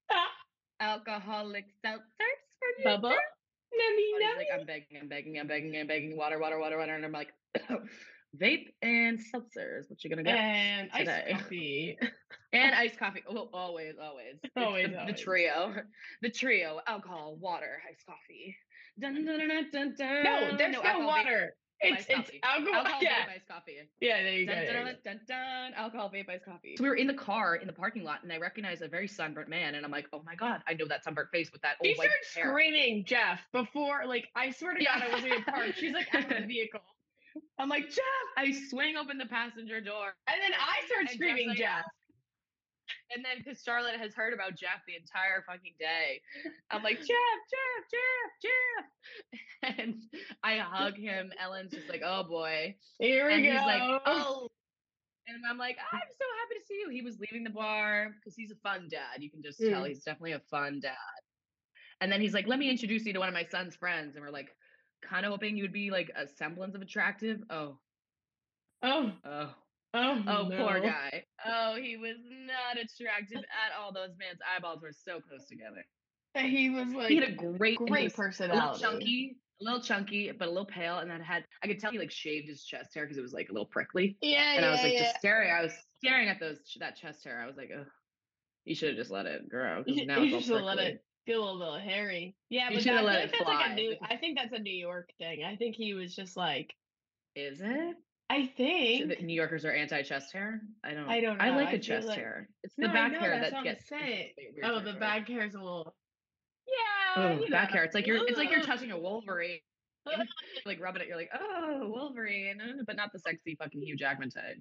ah, 0.09 0.31
alcoholic 0.79 1.65
seltzers 1.85 2.41
for 2.57 2.67
you." 2.79 2.85
Bubba. 2.85 3.11
sir?" 3.11 3.19
Nummy, 3.75 4.23
nummy. 4.23 4.37
like, 4.37 4.47
I'm 4.51 4.65
begging, 4.65 4.97
I'm 4.99 5.07
begging, 5.09 5.39
I'm 5.39 5.47
begging, 5.47 5.77
I'm 5.77 5.85
begging, 5.87 6.17
water, 6.17 6.39
water, 6.39 6.57
water, 6.57 6.77
water. 6.79 6.95
And 6.95 7.05
I'm 7.05 7.11
like, 7.11 7.33
vape 8.41 8.67
and 8.81 9.19
seltzers. 9.19 9.89
What 9.89 10.03
you 10.03 10.09
gonna 10.09 10.23
get? 10.23 10.35
and 10.35 10.89
iced 10.93 11.29
coffee. 11.31 11.97
And 12.53 12.75
iced 12.75 12.97
coffee. 12.99 13.23
Oh, 13.29 13.49
always, 13.53 13.95
always. 14.01 14.35
Always, 14.55 14.87
the, 14.87 15.11
the 15.11 15.17
trio. 15.17 15.73
The 16.21 16.29
trio. 16.29 16.79
Alcohol, 16.87 17.37
water, 17.39 17.81
iced 17.89 18.05
coffee. 18.05 18.55
Dun, 18.99 19.25
dun, 19.25 19.25
dun, 19.25 19.69
dun, 19.71 19.95
dun. 19.97 20.23
No, 20.23 20.57
there's 20.57 20.73
no, 20.73 20.81
vape, 20.81 21.05
water. 21.05 21.55
It's 21.81 22.05
it's 22.07 22.31
alcohol. 22.41 22.77
Alcohol, 22.85 22.99
yeah. 23.01 23.09
vape, 23.25 23.35
iced 23.35 23.47
coffee. 23.49 23.75
yeah, 23.99 24.23
there 24.23 24.33
you 24.33 24.47
go. 24.47 24.53
Dun, 24.53 24.65
dun, 24.85 24.95
dun, 25.03 25.19
dun, 25.27 25.73
alcohol, 25.75 26.09
vape, 26.09 26.29
iced 26.29 26.45
coffee. 26.45 26.75
So 26.77 26.83
we 26.83 26.89
were 26.89 26.95
in 26.95 27.07
the 27.07 27.13
car 27.13 27.55
in 27.57 27.67
the 27.67 27.73
parking 27.73 28.05
lot, 28.05 28.23
and 28.23 28.31
I 28.31 28.37
recognized 28.37 28.81
a 28.81 28.87
very 28.87 29.07
sunburnt 29.09 29.49
man, 29.49 29.75
and 29.75 29.83
I'm 29.85 29.91
like, 29.91 30.07
oh 30.13 30.21
my 30.25 30.35
god, 30.35 30.61
I 30.67 30.73
know 30.73 30.87
that 30.87 31.03
sunburnt 31.03 31.29
face 31.31 31.51
with 31.51 31.61
that 31.63 31.75
She 31.83 31.89
old 31.89 31.97
white 31.97 32.07
started 32.31 32.47
hair. 32.47 32.53
screaming, 32.53 33.03
Jeff, 33.05 33.41
before, 33.51 34.05
like, 34.07 34.29
I 34.35 34.51
swear 34.51 34.75
to 34.75 34.85
God, 34.85 35.03
I 35.03 35.09
wasn't 35.11 35.33
even 35.33 35.43
parked. 35.43 35.77
She's 35.77 35.93
like, 35.93 36.07
out 36.15 36.23
of 36.31 36.37
the 36.41 36.45
vehicle. 36.47 36.79
I'm 37.59 37.69
like, 37.69 37.89
Jeff. 37.89 38.27
I 38.37 38.51
swing 38.69 38.95
open 38.97 39.17
the 39.17 39.25
passenger 39.25 39.81
door, 39.81 40.13
And 40.27 40.37
then 40.41 40.51
I 40.53 40.85
start 40.87 41.09
screaming, 41.09 41.49
like, 41.49 41.57
Jeff. 41.57 41.85
And 43.15 43.23
then 43.25 43.37
because 43.43 43.61
Charlotte 43.63 43.97
has 43.99 44.13
heard 44.13 44.33
about 44.33 44.55
Jeff 44.57 44.81
the 44.87 44.95
entire 44.95 45.43
fucking 45.47 45.73
day, 45.79 46.21
I'm 46.69 46.83
like, 46.83 46.97
Jeff, 46.99 47.07
Jeff, 47.07 47.83
Jeff, 47.91 48.51
Jeff. 48.51 48.85
And 49.79 49.95
I 50.43 50.57
hug 50.57 50.95
him. 50.95 51.31
Ellen's 51.41 51.71
just 51.71 51.89
like, 51.89 52.01
oh 52.05 52.23
boy. 52.23 52.75
Here 52.99 53.27
we 53.27 53.33
and 53.33 53.43
go. 53.45 53.51
he's 53.51 53.61
like, 53.61 54.01
oh. 54.05 54.47
And 55.27 55.37
I'm 55.49 55.57
like, 55.57 55.77
I'm 55.91 55.99
so 55.99 56.25
happy 56.39 56.59
to 56.59 56.65
see 56.67 56.75
you. 56.79 56.89
He 56.89 57.01
was 57.01 57.17
leaving 57.19 57.43
the 57.43 57.49
bar 57.49 58.11
because 58.19 58.35
he's 58.35 58.51
a 58.51 58.55
fun 58.57 58.87
dad. 58.91 59.19
You 59.23 59.31
can 59.31 59.41
just 59.41 59.59
tell 59.59 59.81
Mm. 59.83 59.87
he's 59.87 60.03
definitely 60.03 60.33
a 60.33 60.39
fun 60.51 60.79
dad. 60.81 60.95
And 62.01 62.11
then 62.11 62.21
he's 62.21 62.33
like, 62.35 62.45
let 62.47 62.59
me 62.59 62.69
introduce 62.69 63.05
you 63.05 63.13
to 63.13 63.19
one 63.19 63.27
of 63.27 63.33
my 63.33 63.45
son's 63.45 63.75
friends. 63.75 64.15
And 64.15 64.23
we're 64.23 64.29
like, 64.31 64.55
kind 65.07 65.25
of 65.25 65.31
hoping 65.31 65.57
you 65.57 65.63
would 65.63 65.73
be 65.73 65.91
like 65.91 66.11
a 66.15 66.27
semblance 66.27 66.75
of 66.75 66.81
attractive. 66.81 67.39
Oh, 67.49 67.77
Oh, 68.83 69.11
oh. 69.25 69.53
oh, 69.93 70.23
Oh, 70.27 70.49
poor 70.55 70.79
guy. 70.81 71.23
Oh, 71.45 71.75
he 71.81 71.97
was 71.97 72.17
not 72.21 72.77
attractive 72.77 73.37
at 73.39 73.79
all. 73.79 73.91
Those 73.91 74.11
man's 74.19 74.39
eyeballs 74.55 74.81
were 74.81 74.91
so 74.91 75.19
close 75.21 75.47
together. 75.47 75.85
He 76.35 76.69
was 76.69 76.89
like, 76.93 77.09
He 77.09 77.15
had 77.15 77.29
a 77.29 77.31
great, 77.31 77.79
and 77.79 77.89
great 77.89 78.15
was 78.17 78.39
a 78.41 78.47
little 78.47 78.77
chunky, 78.77 79.37
a 79.61 79.63
little 79.63 79.79
chunky, 79.81 80.31
but 80.37 80.47
a 80.47 80.51
little 80.51 80.65
pale. 80.65 80.99
And 80.99 81.09
then 81.09 81.21
had 81.21 81.45
I 81.63 81.67
could 81.67 81.79
tell 81.79 81.91
he 81.91 81.99
like 81.99 82.11
shaved 82.11 82.47
his 82.49 82.63
chest 82.65 82.93
hair 82.93 83.05
because 83.05 83.17
it 83.17 83.21
was 83.21 83.31
like 83.33 83.49
a 83.49 83.53
little 83.53 83.67
prickly. 83.67 84.17
Yeah, 84.21 84.53
And 84.53 84.61
yeah, 84.61 84.67
I 84.67 84.71
was 84.71 84.83
like 84.83 84.93
yeah. 84.93 85.03
just 85.03 85.17
staring. 85.17 85.51
I 85.51 85.61
was 85.61 85.73
staring 86.03 86.27
at 86.27 86.39
those 86.39 86.57
that 86.79 86.97
chest 86.97 87.23
hair. 87.23 87.41
I 87.41 87.47
was 87.47 87.55
like, 87.55 87.71
oh, 87.75 87.85
you 88.65 88.75
should 88.75 88.89
have 88.89 88.97
just 88.97 89.11
let 89.11 89.25
it 89.25 89.47
grow. 89.49 89.83
You 89.87 90.05
now 90.05 90.19
you 90.19 90.35
it's 90.37 90.45
should 90.47 90.55
have 90.57 90.65
let 90.65 90.79
it 90.79 91.03
get 91.25 91.37
a 91.37 91.41
little 91.41 91.77
hairy. 91.79 92.35
Yeah, 92.49 92.69
You 92.69 92.75
but 92.77 92.83
that, 92.85 92.97
I 92.97 93.01
let 93.01 93.31
feel 93.31 93.41
it 93.41 93.47
like 93.47 93.57
that's 93.59 93.69
like 93.69 93.71
a 93.71 93.75
new. 93.75 93.95
I 94.01 94.17
think 94.17 94.37
that's 94.37 94.53
a 94.53 94.59
New 94.59 94.73
York 94.73 95.09
thing. 95.17 95.43
I 95.43 95.55
think 95.55 95.75
he 95.75 95.93
was 95.93 96.15
just 96.15 96.35
like, 96.37 96.73
Is 97.35 97.61
it? 97.61 97.95
I 98.29 98.47
think. 98.57 99.21
New 99.21 99.33
Yorkers 99.35 99.65
are 99.65 99.71
anti-chest 99.71 100.33
hair. 100.33 100.61
I 100.83 100.93
don't. 100.93 101.07
I 101.09 101.21
don't 101.21 101.39
I 101.41 101.49
know, 101.51 101.57
like 101.57 101.67
I 101.67 101.71
feel 101.73 101.79
chest 101.81 102.07
like- 102.07 102.17
hair. 102.17 102.49
It's 102.63 102.73
No, 102.77 102.87
the 102.87 102.93
back 102.93 103.11
know, 103.11 103.19
hair 103.19 103.39
that's 103.39 103.51
that 103.53 103.63
gets. 103.63 103.87
saying. 103.87 104.31
Oh, 104.63 104.79
the 104.79 104.93
back 104.93 105.27
hair's 105.27 105.53
a 105.53 105.59
little. 105.59 105.95
Yeah, 106.67 107.23
Oh, 107.23 107.49
back 107.51 107.69
know. 107.69 107.75
hair. 107.75 107.83
It's 107.83 107.93
like 107.95 108.07
you're. 108.07 108.27
It's 108.27 108.37
like 108.37 108.49
you're 108.51 108.61
touching 108.63 108.91
a 108.91 108.97
Wolverine. 108.99 109.59
like 110.65 110.79
rubbing 110.81 111.01
it. 111.03 111.07
You're 111.07 111.17
like, 111.17 111.31
oh, 111.39 111.87
Wolverine, 111.93 112.59
but 112.87 112.95
not 112.95 113.11
the 113.11 113.19
sexy 113.19 113.55
fucking 113.55 113.81
Hugh 113.81 113.95
Jackman 113.95 114.29
type. 114.29 114.57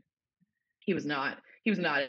He 0.81 0.93
was 0.95 1.07
not. 1.07 1.39
He 1.65 1.71
was 1.71 1.79
not. 1.79 2.03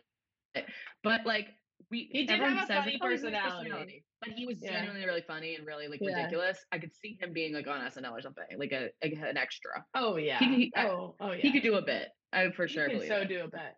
it. 0.55 0.65
But 1.03 1.25
like 1.25 1.47
we, 1.91 2.09
He 2.11 2.25
did 2.25 2.39
have 2.39 2.63
a 2.63 2.67
funny 2.67 2.99
oh, 3.01 3.07
nice 3.07 3.21
personality. 3.21 4.03
But 4.21 4.29
he 4.33 4.45
was 4.45 4.57
Yeah. 4.61 4.71
genuinely 4.73 5.05
really 5.05 5.21
funny 5.21 5.55
and 5.55 5.65
really 5.65 5.87
like 5.87 5.99
Yeah. 6.01 6.15
ridiculous. 6.15 6.63
I 6.71 6.79
could 6.79 6.93
see 6.95 7.17
him 7.19 7.33
being 7.33 7.53
like 7.53 7.67
on 7.67 7.81
SNL 7.81 8.11
or 8.11 8.21
something, 8.21 8.45
like 8.57 8.71
a, 8.71 8.89
like 9.03 9.13
an 9.13 9.37
extra. 9.37 9.85
Oh 9.93 10.15
yeah. 10.17 10.39
he- 10.39 10.71
I- 10.75 10.87
oh 10.87 11.15
oh 11.19 11.31
yeah. 11.31 11.41
He 11.41 11.51
could 11.51 11.63
do 11.63 11.75
a 11.75 11.81
bit. 11.81 12.09
I 12.33 12.49
for 12.51 12.65
He 12.67 12.73
sure 12.73 12.85
could 12.87 12.93
believe 12.93 13.09
so 13.09 13.17
it. 13.21 13.29
do 13.29 13.43
a 13.43 13.47
bit. 13.47 13.73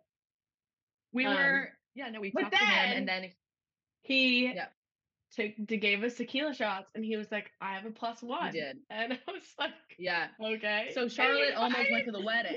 We 1.12 1.24
Um, 1.24 1.34
were. 1.36 1.68
Yeah, 1.94 2.10
no, 2.10 2.20
we 2.20 2.30
talked 2.30 2.52
to 2.52 2.58
him, 2.58 2.96
and 2.98 3.08
then 3.08 3.30
He 4.02 4.46
Yeah. 4.54 4.68
took 5.32 5.52
to 5.68 5.76
gave 5.76 6.02
us 6.04 6.16
tequila 6.16 6.54
shots, 6.54 6.90
and 6.94 7.04
he 7.04 7.16
was 7.16 7.30
like, 7.32 7.50
"I 7.60 7.74
have 7.74 7.84
a 7.84 7.90
plus 7.90 8.22
one." 8.22 8.52
he 8.52 8.60
did. 8.60 8.78
And 8.88 9.12
I 9.28 9.32
was 9.32 9.54
like, 9.58 9.74
Yeah. 9.98 10.28
"Okay." 10.40 10.92
So 10.94 11.08
Charlotte 11.08 11.48
he- 11.48 11.52
almost 11.54 11.78
I 11.78 11.86
went 11.92 12.04
to 12.06 12.12
the 12.12 12.22
wedding. 12.22 12.56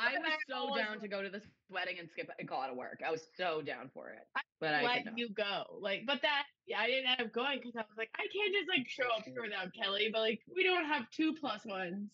I 0.00 0.18
was 0.18 0.32
so 0.48 0.74
down 0.76 1.00
to 1.00 1.08
go 1.08 1.22
to 1.22 1.28
this 1.28 1.44
wedding 1.70 1.96
and 1.98 2.08
skip 2.10 2.30
and 2.38 2.48
call 2.48 2.62
out 2.62 2.70
of 2.70 2.76
work. 2.76 3.00
I 3.06 3.10
was 3.10 3.26
so 3.36 3.62
down 3.62 3.90
for 3.92 4.10
it, 4.10 4.26
but 4.60 4.74
I 4.74 4.82
let 4.82 5.18
you 5.18 5.28
go. 5.30 5.64
Like, 5.80 6.02
but 6.06 6.22
that 6.22 6.44
yeah, 6.66 6.80
I 6.80 6.86
didn't 6.86 7.10
end 7.10 7.20
up 7.20 7.32
going 7.32 7.58
because 7.58 7.74
I 7.76 7.80
was 7.80 7.96
like, 7.96 8.10
I 8.16 8.26
can't 8.32 8.52
just 8.54 8.68
like 8.68 8.88
show 8.88 9.10
up 9.16 9.24
here 9.24 9.42
without 9.42 9.72
Kelly. 9.74 10.10
But 10.12 10.20
like, 10.20 10.40
we 10.54 10.62
don't 10.64 10.84
have 10.86 11.10
two 11.10 11.34
plus 11.40 11.64
ones. 11.64 12.10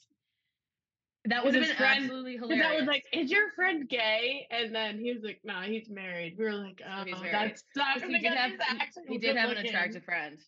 That 1.24 1.44
have 1.44 1.54
his 1.54 1.72
friend- 1.72 2.04
absolutely 2.04 2.36
hilarious. 2.36 2.66
I 2.66 2.76
was 2.76 2.86
like, 2.86 3.04
"Is 3.12 3.30
your 3.30 3.50
friend 3.52 3.88
gay?" 3.88 4.46
And 4.50 4.74
then 4.74 4.98
he 4.98 5.12
was 5.12 5.22
like, 5.22 5.40
"Nah, 5.44 5.62
he's 5.62 5.88
married." 5.90 6.36
We 6.38 6.44
were 6.44 6.54
like, 6.54 6.80
"Oh, 6.86 7.04
that 7.32 7.60
sucks." 7.76 8.02
he 8.02 8.18
did 8.18 8.32
have 8.32 8.52
he, 8.52 9.14
he 9.14 9.18
did 9.18 9.36
have 9.36 9.50
an 9.50 9.58
attractive. 9.58 10.04
friend, 10.04 10.38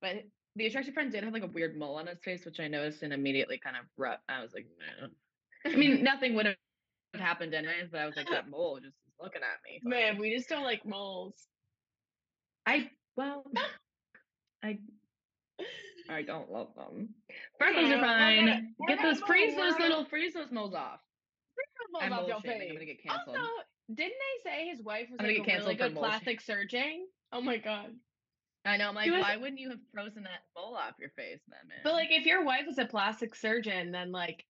but 0.00 0.24
the 0.56 0.66
attractive 0.66 0.94
friend 0.94 1.12
did 1.12 1.22
have 1.22 1.32
like 1.32 1.44
a 1.44 1.48
weird 1.48 1.76
mole 1.76 1.96
on 1.96 2.06
his 2.06 2.18
face, 2.24 2.44
which 2.44 2.58
I 2.58 2.66
noticed 2.66 3.02
and 3.02 3.12
immediately 3.12 3.58
kind 3.58 3.76
of 3.76 3.84
rubbed. 3.96 4.22
I 4.28 4.42
was 4.42 4.54
like, 4.54 4.66
no. 5.00 5.08
I 5.72 5.76
mean, 5.76 6.02
nothing 6.02 6.34
would 6.34 6.46
have 6.46 6.56
happened 7.14 7.54
anyways, 7.54 7.88
but 7.90 8.00
I 8.00 8.06
was 8.06 8.16
like, 8.16 8.28
that 8.30 8.48
mole 8.50 8.76
just 8.76 8.96
is 9.06 9.14
looking 9.20 9.42
at 9.42 9.58
me. 9.64 9.80
Man, 9.82 10.18
we 10.18 10.34
just 10.36 10.48
don't 10.48 10.64
like 10.64 10.84
moles. 10.86 11.34
I 12.66 12.90
well, 13.16 13.44
I 14.62 14.78
I 16.08 16.22
don't 16.22 16.50
love 16.50 16.68
them. 16.76 17.08
Freckles 17.58 17.88
Yeah, 17.88 17.96
are 17.96 18.00
fine. 18.00 18.46
gonna- 18.46 18.62
Get 18.88 19.02
those 19.02 19.20
freeze 19.20 19.56
those 19.56 19.78
little 19.78 20.04
freeze 20.04 20.34
those 20.34 20.50
moles 20.52 20.74
off. 20.74 21.00
Moles 21.92 22.04
off 22.04 22.10
mole 22.10 22.28
your 22.28 22.40
shaming. 22.44 22.68
I'm 22.70 22.74
gonna 22.74 22.86
get 22.86 23.02
canceled. 23.02 23.36
Also, 23.36 23.48
didn't 23.94 24.12
they 24.44 24.50
say 24.50 24.68
his 24.68 24.82
wife 24.82 25.06
was 25.10 25.16
I'm 25.20 25.26
gonna 25.26 25.38
like 25.38 25.46
get 25.46 25.56
a 25.60 25.62
really 25.62 25.74
good 25.76 25.94
plastic 25.94 26.40
surgeon? 26.40 27.06
Oh 27.32 27.40
my 27.40 27.56
god! 27.58 27.90
I 28.64 28.76
know. 28.76 28.88
I'm 28.88 28.94
like, 28.94 29.10
was- 29.10 29.20
why 29.22 29.36
wouldn't 29.36 29.58
you 29.60 29.70
have 29.70 29.78
frozen 29.92 30.24
that 30.24 30.42
mole 30.56 30.74
off 30.76 30.94
your 30.98 31.10
face 31.10 31.40
then, 31.48 31.58
man? 31.68 31.78
But 31.84 31.92
like, 31.94 32.08
if 32.10 32.26
your 32.26 32.44
wife 32.44 32.66
is 32.68 32.78
a 32.78 32.84
plastic 32.86 33.34
surgeon, 33.34 33.92
then 33.92 34.10
like, 34.12 34.44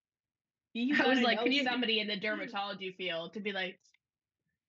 you 0.81 1.03
I 1.03 1.09
was 1.09 1.21
like, 1.21 1.39
can 1.43 1.53
you- 1.53 1.65
somebody 1.65 2.01
in 2.01 2.07
the 2.09 2.15
hmm. 2.19 2.25
dermatology 2.25 2.95
field 2.97 3.35
to 3.35 3.41
be 3.41 3.53
like, 3.53 3.79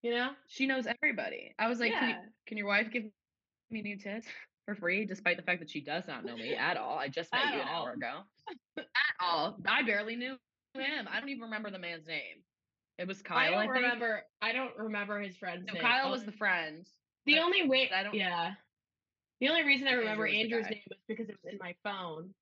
you 0.02 0.12
know? 0.12 0.30
she 0.48 0.68
knows 0.68 0.86
everybody. 0.88 1.54
I 1.60 1.68
was 1.68 1.80
like, 1.80 1.94
can, 1.94 2.10
you, 2.10 2.16
can 2.46 2.58
your 2.58 2.68
wife 2.68 2.92
give 2.92 3.04
me 3.72 3.82
new 3.82 3.98
tits 3.98 4.28
for 4.66 4.76
free, 4.76 5.06
despite 5.06 5.38
the 5.38 5.44
fact 5.44 5.60
that 5.60 5.70
she 5.70 5.82
does 5.82 6.08
not 6.08 6.24
know 6.26 6.36
me 6.36 6.56
at 6.56 6.78
all? 6.78 6.98
I 6.98 7.08
just 7.08 7.32
met 7.34 7.46
At 7.46 7.54
you 7.56 7.62
an 7.62 7.68
all. 7.68 7.86
hour 7.86 7.94
ago. 7.94 8.20
at 8.78 8.86
all. 9.20 9.58
I 9.68 9.84
barely 9.84 10.16
knew 10.16 10.36
him. 10.76 11.08
I 11.12 11.20
don't 11.20 11.30
even 11.30 11.44
remember 11.44 11.72
the 11.72 11.80
man's 11.80 12.08
name. 12.08 12.44
It 13.00 13.08
was 13.08 13.22
Kyle. 13.22 13.38
I 13.38 13.50
don't 13.52 13.62
think. 13.74 13.74
remember. 13.74 14.24
I 14.42 14.54
don't 14.54 14.76
remember 14.78 15.20
his 15.20 15.36
friend's 15.36 15.66
No, 15.68 15.74
name. 15.74 15.82
Kyle 15.82 16.10
was 16.12 16.24
the 16.24 16.32
friend. 16.32 16.86
the 17.26 17.40
only 17.40 17.68
way. 17.68 17.90
I 17.94 18.04
don't- 18.04 18.14
Yeah. 18.16 18.52
The 19.40 19.50
only 19.50 19.64
reason 19.64 19.88
I 19.88 19.94
remember 19.94 20.26
Andrew's 20.26 20.66
name 20.70 20.82
was 20.90 20.98
because 21.08 21.30
it 21.30 21.38
was 21.44 21.54
in 21.54 21.60
my 21.60 21.76
phone. 21.84 22.34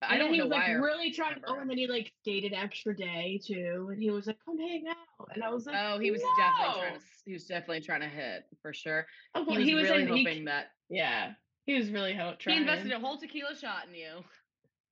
I 0.00 0.12
And 0.14 0.20
then 0.20 0.20
don't 0.20 0.28
know. 0.28 0.32
he 0.32 0.38
know 0.38 0.44
was 0.44 0.50
like 0.52 0.66
why. 0.68 0.72
I 0.72 0.74
really 0.74 1.10
trying. 1.12 1.42
Oh, 1.46 1.58
and 1.58 1.68
then 1.68 1.76
he 1.78 1.86
like 1.88 2.12
dated 2.24 2.52
extra 2.52 2.94
day 2.96 3.40
too, 3.44 3.88
and 3.92 4.00
he 4.00 4.10
was 4.10 4.26
like, 4.28 4.38
"Come 4.44 4.58
hang 4.58 4.84
out," 4.88 5.28
and 5.34 5.42
I 5.42 5.50
was 5.50 5.66
like, 5.66 5.76
Oh, 5.78 5.98
he 5.98 6.10
was 6.10 6.20
definitely 6.36 6.74
trying 6.80 6.94
to. 6.94 7.00
He 7.24 7.32
was 7.32 7.46
definitely 7.46 7.80
trying 7.80 8.00
to 8.02 8.08
hit 8.08 8.44
for 8.62 8.72
sure. 8.72 9.06
Oh, 9.34 9.44
well, 9.46 9.56
he 9.58 9.74
was, 9.74 9.84
really 9.84 10.02
in- 10.02 10.08
he- 10.14 10.24
hoping 10.24 10.44
that 10.44 10.66
yeah, 10.88 11.32
he 11.66 11.74
was 11.74 11.90
really 11.90 12.14
ho- 12.14 12.34
he 12.38 12.56
invested 12.56 12.92
a 12.92 12.98
whole 13.00 13.18
tequila 13.18 13.56
shot 13.56 13.88
in 13.88 13.94
you. 13.94 14.24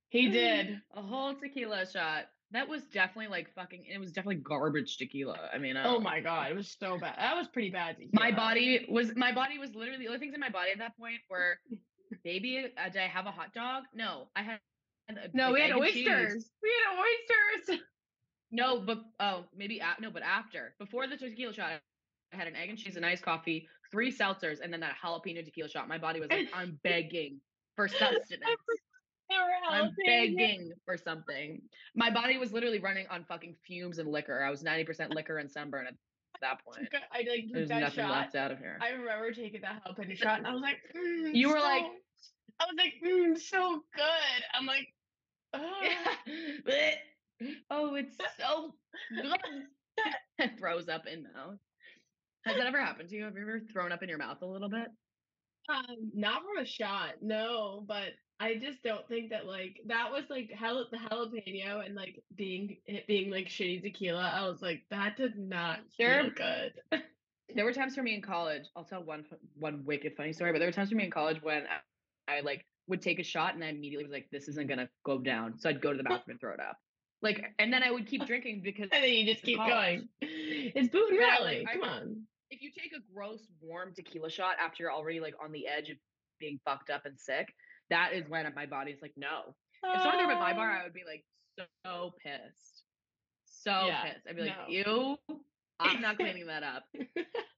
He 0.09 0.29
did. 0.29 0.81
A 0.95 1.01
whole 1.01 1.35
tequila 1.35 1.85
shot. 1.85 2.25
That 2.51 2.69
was 2.69 2.83
definitely 2.87 3.27
like 3.27 3.53
fucking. 3.55 3.85
It 3.85 3.99
was 3.99 4.11
definitely 4.13 4.37
garbage 4.41 4.97
tequila. 4.97 5.37
I 5.53 5.57
mean, 5.57 5.75
I 5.75 5.83
Oh 5.85 5.99
my 5.99 6.21
god, 6.21 6.49
it 6.51 6.55
was 6.55 6.73
so 6.79 6.97
bad. 6.97 7.15
That 7.17 7.35
was 7.35 7.47
pretty 7.49 7.71
bad. 7.71 7.97
My 8.13 8.31
body 8.31 8.85
was 8.89 9.13
my 9.17 9.33
body 9.33 9.57
was 9.57 9.75
literally 9.75 9.99
the 9.99 10.07
only 10.07 10.19
things 10.19 10.33
in 10.33 10.39
my 10.39 10.49
body 10.49 10.71
at 10.71 10.77
that 10.77 10.97
point 10.97 11.19
were, 11.29 11.59
baby, 12.23 12.71
uh, 12.77 12.89
did 12.89 13.01
I 13.01 13.07
have 13.07 13.25
a 13.25 13.31
hot 13.31 13.53
dog? 13.53 13.83
No, 13.93 14.29
I 14.35 14.43
had. 14.43 14.59
A, 15.09 15.29
No, 15.33 15.51
we 15.53 15.61
had 15.61 15.71
egg 15.71 15.77
and 15.77 15.85
cheese. 15.93 16.07
oysters. 16.07 16.49
We 16.63 16.69
had 16.85 16.99
oysters. 17.69 17.81
No, 18.49 18.79
but 18.79 18.99
oh, 19.19 19.43
maybe 19.53 19.79
a- 19.79 20.01
no, 20.01 20.09
but 20.09 20.23
after 20.23 20.73
before 20.79 21.05
the 21.05 21.17
tequila 21.17 21.51
shot, 21.53 21.81
I 22.33 22.35
had 22.37 22.47
an 22.47 22.55
egg 22.55 22.69
and 22.69 22.77
cheese, 22.77 22.95
an 22.95 23.03
iced 23.03 23.21
coffee, 23.21 23.67
three 23.91 24.09
seltzers, 24.09 24.61
and 24.63 24.71
then 24.71 24.79
that 24.79 24.95
jalapeno 25.03 25.43
tequila 25.43 25.67
shot. 25.67 25.89
My 25.89 25.97
body 25.97 26.21
was 26.21 26.29
like, 26.29 26.47
I'm 26.53 26.79
begging 26.83 27.41
for 27.75 27.89
sustenance. 27.89 28.23
They 29.29 29.35
were 29.35 29.69
I'm 29.69 29.91
begging 30.05 30.71
for 30.85 30.95
something. 30.95 31.61
My 31.93 32.09
body 32.09 32.37
was 32.37 32.53
literally 32.53 32.79
running 32.79 33.05
on 33.11 33.25
fucking 33.25 33.53
fumes 33.67 33.97
and 33.97 34.09
liquor. 34.09 34.41
I 34.41 34.49
was 34.49 34.63
90% 34.63 35.13
liquor 35.13 35.39
and 35.39 35.51
sunburn 35.51 35.85
at 35.87 35.95
that 36.39 36.63
point. 36.63 36.87
I 37.11 37.17
like 37.29 37.47
There's 37.51 37.67
that 37.67 37.81
nothing 37.81 37.95
shot. 38.05 38.11
left 38.11 38.35
out 38.35 38.51
of 38.53 38.59
here. 38.59 38.77
I 38.81 38.91
remember 38.91 39.33
taking 39.33 39.59
that 39.59 39.83
jalapeno 39.85 40.15
shot, 40.15 40.37
and 40.37 40.47
I 40.47 40.53
was 40.53 40.61
like, 40.61 40.77
mm, 40.95 41.31
You 41.33 41.49
were 41.49 41.59
like- 41.59 41.83
I 42.61 42.63
was 42.65 42.75
like, 42.77 42.93
mm, 43.05 43.37
so 43.37 43.81
good. 43.93 44.43
I'm 44.53 44.65
like, 44.65 44.87
oh. 45.53 45.73
oh, 47.71 47.95
it's 47.95 48.17
so 48.39 48.73
good. 49.09 49.37
it 50.39 50.59
throws 50.59 50.89
up 50.89 51.07
in 51.07 51.23
mouth. 51.23 51.57
Has 52.45 52.55
that 52.57 52.67
ever 52.67 52.79
happened 52.79 53.09
to 53.09 53.15
you? 53.15 53.23
Have 53.23 53.35
you 53.35 53.41
ever 53.41 53.59
thrown 53.59 53.91
up 53.91 54.03
in 54.03 54.09
your 54.09 54.19
mouth 54.19 54.41
a 54.41 54.45
little 54.45 54.69
bit? 54.69 54.87
Um, 55.69 56.11
not 56.13 56.43
from 56.43 56.63
a 56.63 56.65
shot, 56.65 57.15
no, 57.21 57.83
but 57.87 58.13
I 58.39 58.55
just 58.55 58.83
don't 58.83 59.05
think 59.07 59.31
that 59.31 59.45
like 59.45 59.81
that 59.87 60.11
was 60.11 60.23
like 60.29 60.51
hell 60.51 60.85
the 60.89 60.97
jalapeno 60.97 61.85
and 61.85 61.95
like 61.95 62.23
being 62.35 62.77
it 62.85 63.05
being 63.07 63.31
like 63.31 63.47
shitty 63.47 63.81
tequila. 63.81 64.31
I 64.33 64.47
was 64.47 64.61
like, 64.61 64.83
that 64.91 65.17
did 65.17 65.37
not 65.37 65.79
There- 65.97 66.23
feel 66.23 66.31
good. 66.31 67.03
There 67.55 67.65
were 67.65 67.73
times 67.73 67.95
for 67.95 68.03
me 68.03 68.13
in 68.13 68.21
college. 68.21 68.65
I'll 68.75 68.83
tell 68.85 69.03
one 69.03 69.25
one 69.55 69.83
wicked 69.85 70.15
funny 70.15 70.33
story, 70.33 70.51
but 70.51 70.59
there 70.59 70.67
were 70.67 70.73
times 70.73 70.89
for 70.89 70.95
me 70.95 71.05
in 71.05 71.11
college 71.11 71.41
when 71.41 71.63
I, 72.27 72.37
I 72.37 72.39
like 72.41 72.65
would 72.87 73.01
take 73.01 73.19
a 73.19 73.23
shot 73.23 73.53
and 73.55 73.63
I 73.63 73.67
immediately 73.67 74.05
was 74.05 74.11
like, 74.13 74.29
"This 74.31 74.47
isn't 74.49 74.67
gonna 74.67 74.89
go 75.03 75.19
down," 75.19 75.57
so 75.59 75.69
I'd 75.69 75.81
go 75.81 75.91
to 75.91 75.97
the 75.97 76.03
bathroom 76.09 76.33
and 76.35 76.39
throw 76.39 76.53
it 76.53 76.59
up. 76.59 76.77
Like, 77.21 77.43
and 77.59 77.73
then 77.73 77.81
I 77.83 77.91
would 77.91 78.05
keep 78.07 78.25
drinking 78.25 78.61
because 78.63 78.89
And 78.91 79.03
then 79.03 79.11
you 79.11 79.25
just 79.25 79.43
keep 79.43 79.57
college. 79.57 79.73
going. 79.99 80.09
It's 80.21 80.89
Boone 80.89 81.15
Yeah, 81.15 81.27
like, 81.27 81.39
Valley. 81.39 81.65
I- 81.67 81.73
Come 81.73 81.83
on. 81.83 82.27
if 82.51 82.61
you 82.61 82.71
take 82.71 82.91
a 82.93 82.99
gross 83.13 83.41
warm 83.61 83.93
tequila 83.93 84.29
shot 84.29 84.55
after 84.59 84.83
you're 84.83 84.91
already 84.93 85.19
like 85.19 85.33
on 85.43 85.51
the 85.51 85.67
edge 85.67 85.89
of 85.89 85.97
being 86.39 86.59
fucked 86.65 86.89
up 86.89 87.05
and 87.05 87.19
sick, 87.19 87.53
that 87.89 88.13
is 88.13 88.27
when 88.29 88.45
my 88.55 88.65
body's 88.67 89.01
like, 89.01 89.13
no. 89.17 89.55
If 89.83 90.01
someone 90.01 90.19
threw 90.23 90.31
at 90.31 90.39
my 90.39 90.53
bar, 90.53 90.69
I 90.71 90.83
would 90.83 90.93
be 90.93 91.03
like 91.05 91.23
so 91.85 92.13
pissed, 92.23 92.83
so 93.45 93.87
Yeah, 93.87 94.03
pissed. 94.03 94.27
I'd 94.29 94.35
be 94.35 94.41
like, 94.43 94.55
no. 94.57 95.17
you, 95.29 95.37
I'm 95.79 96.01
not 96.01 96.17
cleaning 96.19 96.47
that 96.47 96.63
up. 96.63 96.83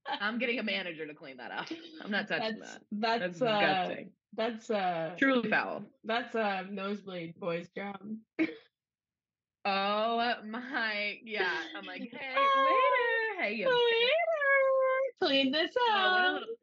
I'm 0.07 0.37
getting 0.39 0.59
a 0.59 0.63
manager 0.63 1.05
to 1.05 1.13
clean 1.13 1.37
that 1.37 1.51
up. 1.51 1.67
I'm 2.03 2.11
not 2.11 2.27
touching 2.27 2.59
that's 2.59 2.73
that. 2.73 2.81
that's 2.91 3.39
That's 3.39 3.41
uh 3.41 3.59
disgusting. 3.59 4.11
That's 4.35 4.69
uh 4.69 5.15
Truly 5.17 5.49
foul. 5.49 5.83
that's 6.03 6.35
a 6.35 6.65
nosebleed 6.69 7.39
boy's 7.39 7.67
job. 7.75 7.97
Oh 9.65 10.33
my, 10.45 11.17
yeah. 11.23 11.51
I'm 11.77 11.85
like, 11.85 12.01
hey, 12.11 12.35
Ah, 12.35 12.63
later. 12.63 13.43
Hey, 13.43 13.53
you. 13.55 13.65
Later. 13.67 15.21
Clean 15.21 15.51
this 15.51 15.71
Oh, 15.77 15.93
up. 15.95 16.33
little- 16.33 16.55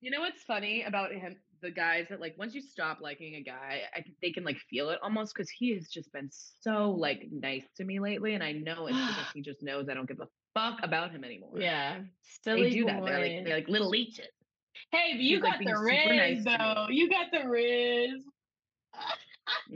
You 0.00 0.10
know 0.10 0.20
what's 0.20 0.42
funny 0.42 0.82
about 0.82 1.12
him? 1.12 1.36
The 1.60 1.70
guys 1.70 2.06
that 2.10 2.20
like 2.20 2.34
once 2.36 2.54
you 2.56 2.60
stop 2.60 3.00
liking 3.00 3.36
a 3.36 3.40
guy, 3.40 3.82
I 3.94 4.04
they 4.20 4.32
can 4.32 4.42
like 4.42 4.58
feel 4.68 4.90
it 4.90 4.98
almost 5.00 5.32
because 5.32 5.48
he 5.48 5.72
has 5.74 5.88
just 5.88 6.12
been 6.12 6.28
so 6.60 6.90
like 6.90 7.28
nice 7.30 7.62
to 7.76 7.84
me 7.84 8.00
lately, 8.00 8.34
and 8.34 8.42
I 8.42 8.50
know 8.50 8.88
it's 8.88 8.96
because 8.96 9.30
he 9.34 9.42
just 9.42 9.62
knows 9.62 9.88
I 9.88 9.94
don't 9.94 10.08
give 10.08 10.18
a 10.18 10.26
fuck 10.54 10.80
about 10.82 11.12
him 11.12 11.22
anymore. 11.22 11.52
Yeah. 11.54 12.00
they 12.44 12.56
Silly 12.56 12.70
do 12.70 12.84
that. 12.86 13.04
They're 13.04 13.20
like 13.20 13.44
they're 13.44 13.54
like 13.58 13.68
little 13.68 13.88
leeches. 13.90 14.26
Hey, 14.90 15.16
you 15.16 15.40
like, 15.40 15.52
got 15.52 15.58
the 15.60 15.66
super 15.66 15.78
rizz 15.80 16.16
nice 16.16 16.44
to 16.44 16.50
me. 16.50 16.56
though. 16.58 16.86
You 16.90 17.10
got 17.10 17.30
the 17.30 17.38
rizz. 17.38 18.18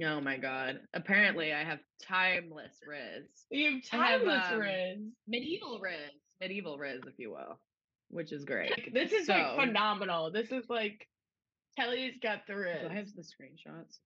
Oh 0.05 0.21
my 0.21 0.37
god! 0.37 0.81
Apparently, 0.95 1.53
I 1.53 1.65
have 1.65 1.81
timeless 2.03 2.73
rizz, 2.89 3.27
You 3.51 3.73
have, 3.75 3.83
timeless 3.91 4.45
um, 4.51 4.61
rizz. 4.61 5.09
medieval 5.27 5.81
rizz, 5.81 6.13
medieval 6.41 6.79
rizz, 6.79 7.07
if 7.07 7.19
you 7.19 7.31
will, 7.31 7.59
which 8.11 8.33
is 8.33 8.45
great. 8.45 8.71
Like, 8.71 8.91
this 8.93 9.13
is 9.13 9.27
so- 9.27 9.33
like 9.35 9.57
phenomenal. 9.57 10.31
This 10.31 10.51
is 10.53 10.65
like 10.69 11.07
Kelly's 11.79 12.15
got 12.23 12.47
the 12.47 12.55
rizz. 12.55 12.91
I 12.91 12.95
have 12.95 13.07
the 13.15 13.23
screenshots? 13.23 13.99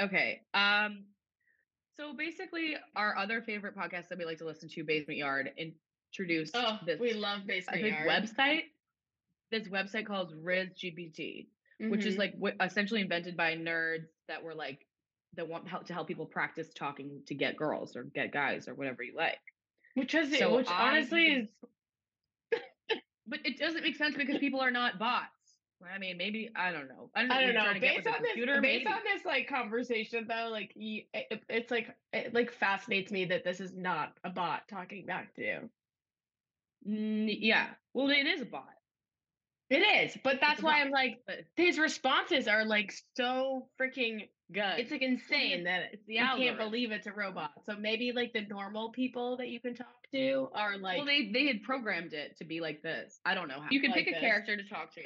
Okay. 0.00 0.42
Um. 0.54 1.04
So 1.98 2.14
basically, 2.16 2.76
our 2.96 3.16
other 3.16 3.42
favorite 3.42 3.76
podcast 3.76 4.08
that 4.08 4.18
we 4.18 4.24
like 4.24 4.38
to 4.38 4.46
listen 4.46 4.68
to, 4.70 4.84
Basement 4.84 5.18
Yard, 5.18 5.50
introduced 5.56 6.54
oh, 6.56 6.78
this 6.86 6.98
we 7.00 7.12
love 7.14 7.46
basement 7.46 7.82
yard. 7.84 8.08
website. 8.08 8.62
This 9.50 9.68
website 9.68 10.06
called 10.06 10.32
RizzGPT, 10.44 11.46
which 11.80 12.04
is 12.06 12.14
Mhm. 12.14 12.18
like 12.18 12.32
w- 12.34 12.56
essentially 12.60 13.00
invented 13.00 13.36
by 13.36 13.56
nerds 13.56 14.06
that 14.28 14.42
were 14.42 14.54
like 14.54 14.86
that 15.34 15.46
want 15.48 15.66
help 15.68 15.86
to 15.86 15.92
help 15.92 16.08
people 16.08 16.26
practice 16.26 16.72
talking 16.74 17.22
to 17.26 17.34
get 17.34 17.56
girls 17.56 17.96
or 17.96 18.04
get 18.04 18.32
guys 18.32 18.68
or 18.68 18.74
whatever 18.74 19.02
you 19.02 19.14
like. 19.14 19.38
which 19.94 20.14
is 20.14 20.36
so 20.38 20.56
which 20.56 20.68
I 20.68 20.88
honestly 20.88 21.26
is 21.32 21.48
But 23.26 23.40
it 23.44 23.58
doesn't 23.58 23.82
make 23.82 23.96
sense 23.96 24.16
because 24.16 24.38
people 24.38 24.60
are 24.60 24.70
not 24.72 24.98
bots. 24.98 25.28
I 25.88 25.98
mean, 25.98 26.16
maybe 26.18 26.50
I 26.54 26.72
don't 26.72 26.88
know. 26.88 27.10
I 27.14 27.20
don't 27.20 27.28
know. 27.28 27.34
I 27.36 27.40
don't 27.46 27.54
know. 27.54 27.60
trying 27.62 27.74
to 27.74 27.80
get 27.80 27.96
Based 27.96 28.06
on 28.08 28.22
this, 28.22 28.30
computer, 28.32 28.60
based 28.60 28.84
maybe. 28.84 28.96
on 28.96 29.00
this 29.04 29.24
like 29.24 29.48
conversation 29.48 30.26
though, 30.28 30.48
like 30.50 30.72
it, 30.76 31.42
it's 31.48 31.70
like 31.70 31.96
it 32.12 32.34
like 32.34 32.50
fascinates 32.52 33.10
me 33.10 33.24
that 33.26 33.44
this 33.44 33.60
is 33.60 33.74
not 33.76 34.12
a 34.24 34.30
bot 34.30 34.68
talking 34.68 35.06
back 35.06 35.34
to 35.36 35.42
you. 35.42 35.70
Mm, 36.86 37.36
yeah. 37.40 37.68
Well, 37.94 38.10
it 38.10 38.26
is 38.26 38.42
a 38.42 38.46
bot. 38.46 38.68
It 39.70 39.76
is, 39.76 40.18
but 40.24 40.38
that's 40.40 40.62
why 40.62 40.80
I'm 40.80 40.90
like 40.90 41.20
his 41.56 41.78
responses 41.78 42.48
are 42.48 42.64
like 42.64 42.92
so 43.16 43.68
freaking. 43.80 44.28
Good. 44.52 44.80
It's 44.80 44.90
like 44.90 45.02
insane 45.12 45.62
that 45.64 45.90
it's 45.92 46.04
the 46.06 46.14
you 46.14 46.26
can't 46.36 46.58
believe 46.58 46.90
it's 46.90 47.06
a 47.06 47.12
robot. 47.12 47.52
So 47.66 47.76
maybe 47.76 48.10
like 48.10 48.32
the 48.32 48.42
normal 48.42 48.90
people 48.90 49.36
that 49.36 49.46
you 49.46 49.60
can 49.60 49.76
talk 49.76 49.86
to 50.12 50.48
are 50.54 50.76
like. 50.76 50.96
well, 50.98 51.06
they 51.06 51.30
they 51.32 51.46
had 51.46 51.62
programmed 51.62 52.12
it 52.12 52.36
to 52.38 52.44
be 52.44 52.60
like 52.60 52.82
this. 52.82 53.20
I 53.24 53.34
don't 53.34 53.46
know 53.46 53.60
how. 53.60 53.68
You 53.70 53.80
can 53.80 53.92
Like 53.92 54.00
pick 54.00 54.08
a 54.08 54.10
this. 54.12 54.20
character 54.20 54.56
to 54.56 54.64
talk 54.64 54.92
to, 54.94 55.02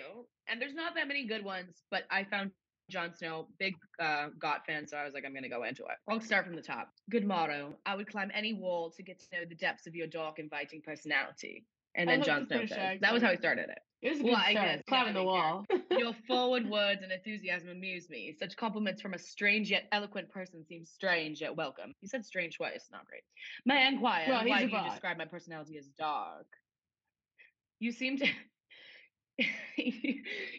and 0.49 0.61
there's 0.61 0.75
not 0.75 0.95
that 0.95 1.09
many 1.09 1.27
good 1.27 1.45
ones. 1.45 1.83
But 1.91 2.05
I 2.11 2.25
found 2.25 2.51
Jon 2.91 3.15
Snow, 3.15 3.49
big 3.59 3.75
uh, 4.01 4.29
Got 4.39 4.65
fan, 4.65 4.87
so 4.87 4.97
I 4.97 5.05
was 5.05 5.13
like, 5.13 5.27
I'm 5.27 5.35
gonna 5.35 5.51
go 5.51 5.65
into 5.65 5.83
it. 5.83 5.97
I'll 6.09 6.21
start 6.21 6.47
from 6.47 6.57
the 6.57 6.63
top. 6.63 6.89
Good 7.11 7.27
motto: 7.27 7.75
I 7.85 7.97
would 7.97 8.07
climb 8.11 8.31
any 8.33 8.55
wall 8.55 8.91
to 8.93 9.03
get 9.03 9.21
to 9.21 9.27
know 9.33 9.45
the 9.47 9.55
depths 9.57 9.87
of 9.87 9.95
your 9.95 10.07
dark, 10.07 10.39
inviting 10.39 10.81
personality. 10.81 11.67
And 11.97 12.09
then 12.09 12.23
Jon 12.23 12.47
Snow 12.47 12.65
says 12.67 12.99
that 13.03 13.13
was 13.13 13.23
how 13.23 13.31
he 13.31 13.37
started 13.37 13.69
it. 13.69 13.79
It 14.05 14.11
was 14.11 14.21
a 14.21 14.25
well, 14.25 14.35
good 14.35 14.45
I 14.45 14.53
guess, 14.53 14.83
climbing 14.87 15.17
I 15.17 15.21
the 15.21 15.25
wall. 15.25 15.65
Your 15.91 16.13
forward 16.29 16.69
words 16.69 17.01
and 17.03 17.11
enthusiasm 17.11 17.71
amuse 17.71 18.11
me. 18.11 18.37
Such 18.39 18.55
compliments 18.55 19.01
from 19.01 19.15
a 19.15 19.19
strange 19.19 19.71
yet 19.71 19.85
eloquent 19.93 20.29
person 20.29 20.63
seem 20.63 20.85
strange 20.85 21.41
yet 21.41 21.57
welcome. 21.57 21.95
You 22.03 22.09
said 22.09 22.23
strange 22.23 22.59
twice, 22.59 22.87
not 22.93 23.07
great. 23.07 23.23
May 23.65 23.87
I 23.87 23.89
inquire 23.89 24.27
Well, 24.29 24.47
why 24.47 24.67
do 24.67 24.71
you 24.71 24.85
describe 24.91 25.17
my 25.17 25.25
personality 25.25 25.79
as 25.79 25.87
dark? 25.99 26.47
You 27.81 27.93
seem 27.93 28.19
to 28.19 28.27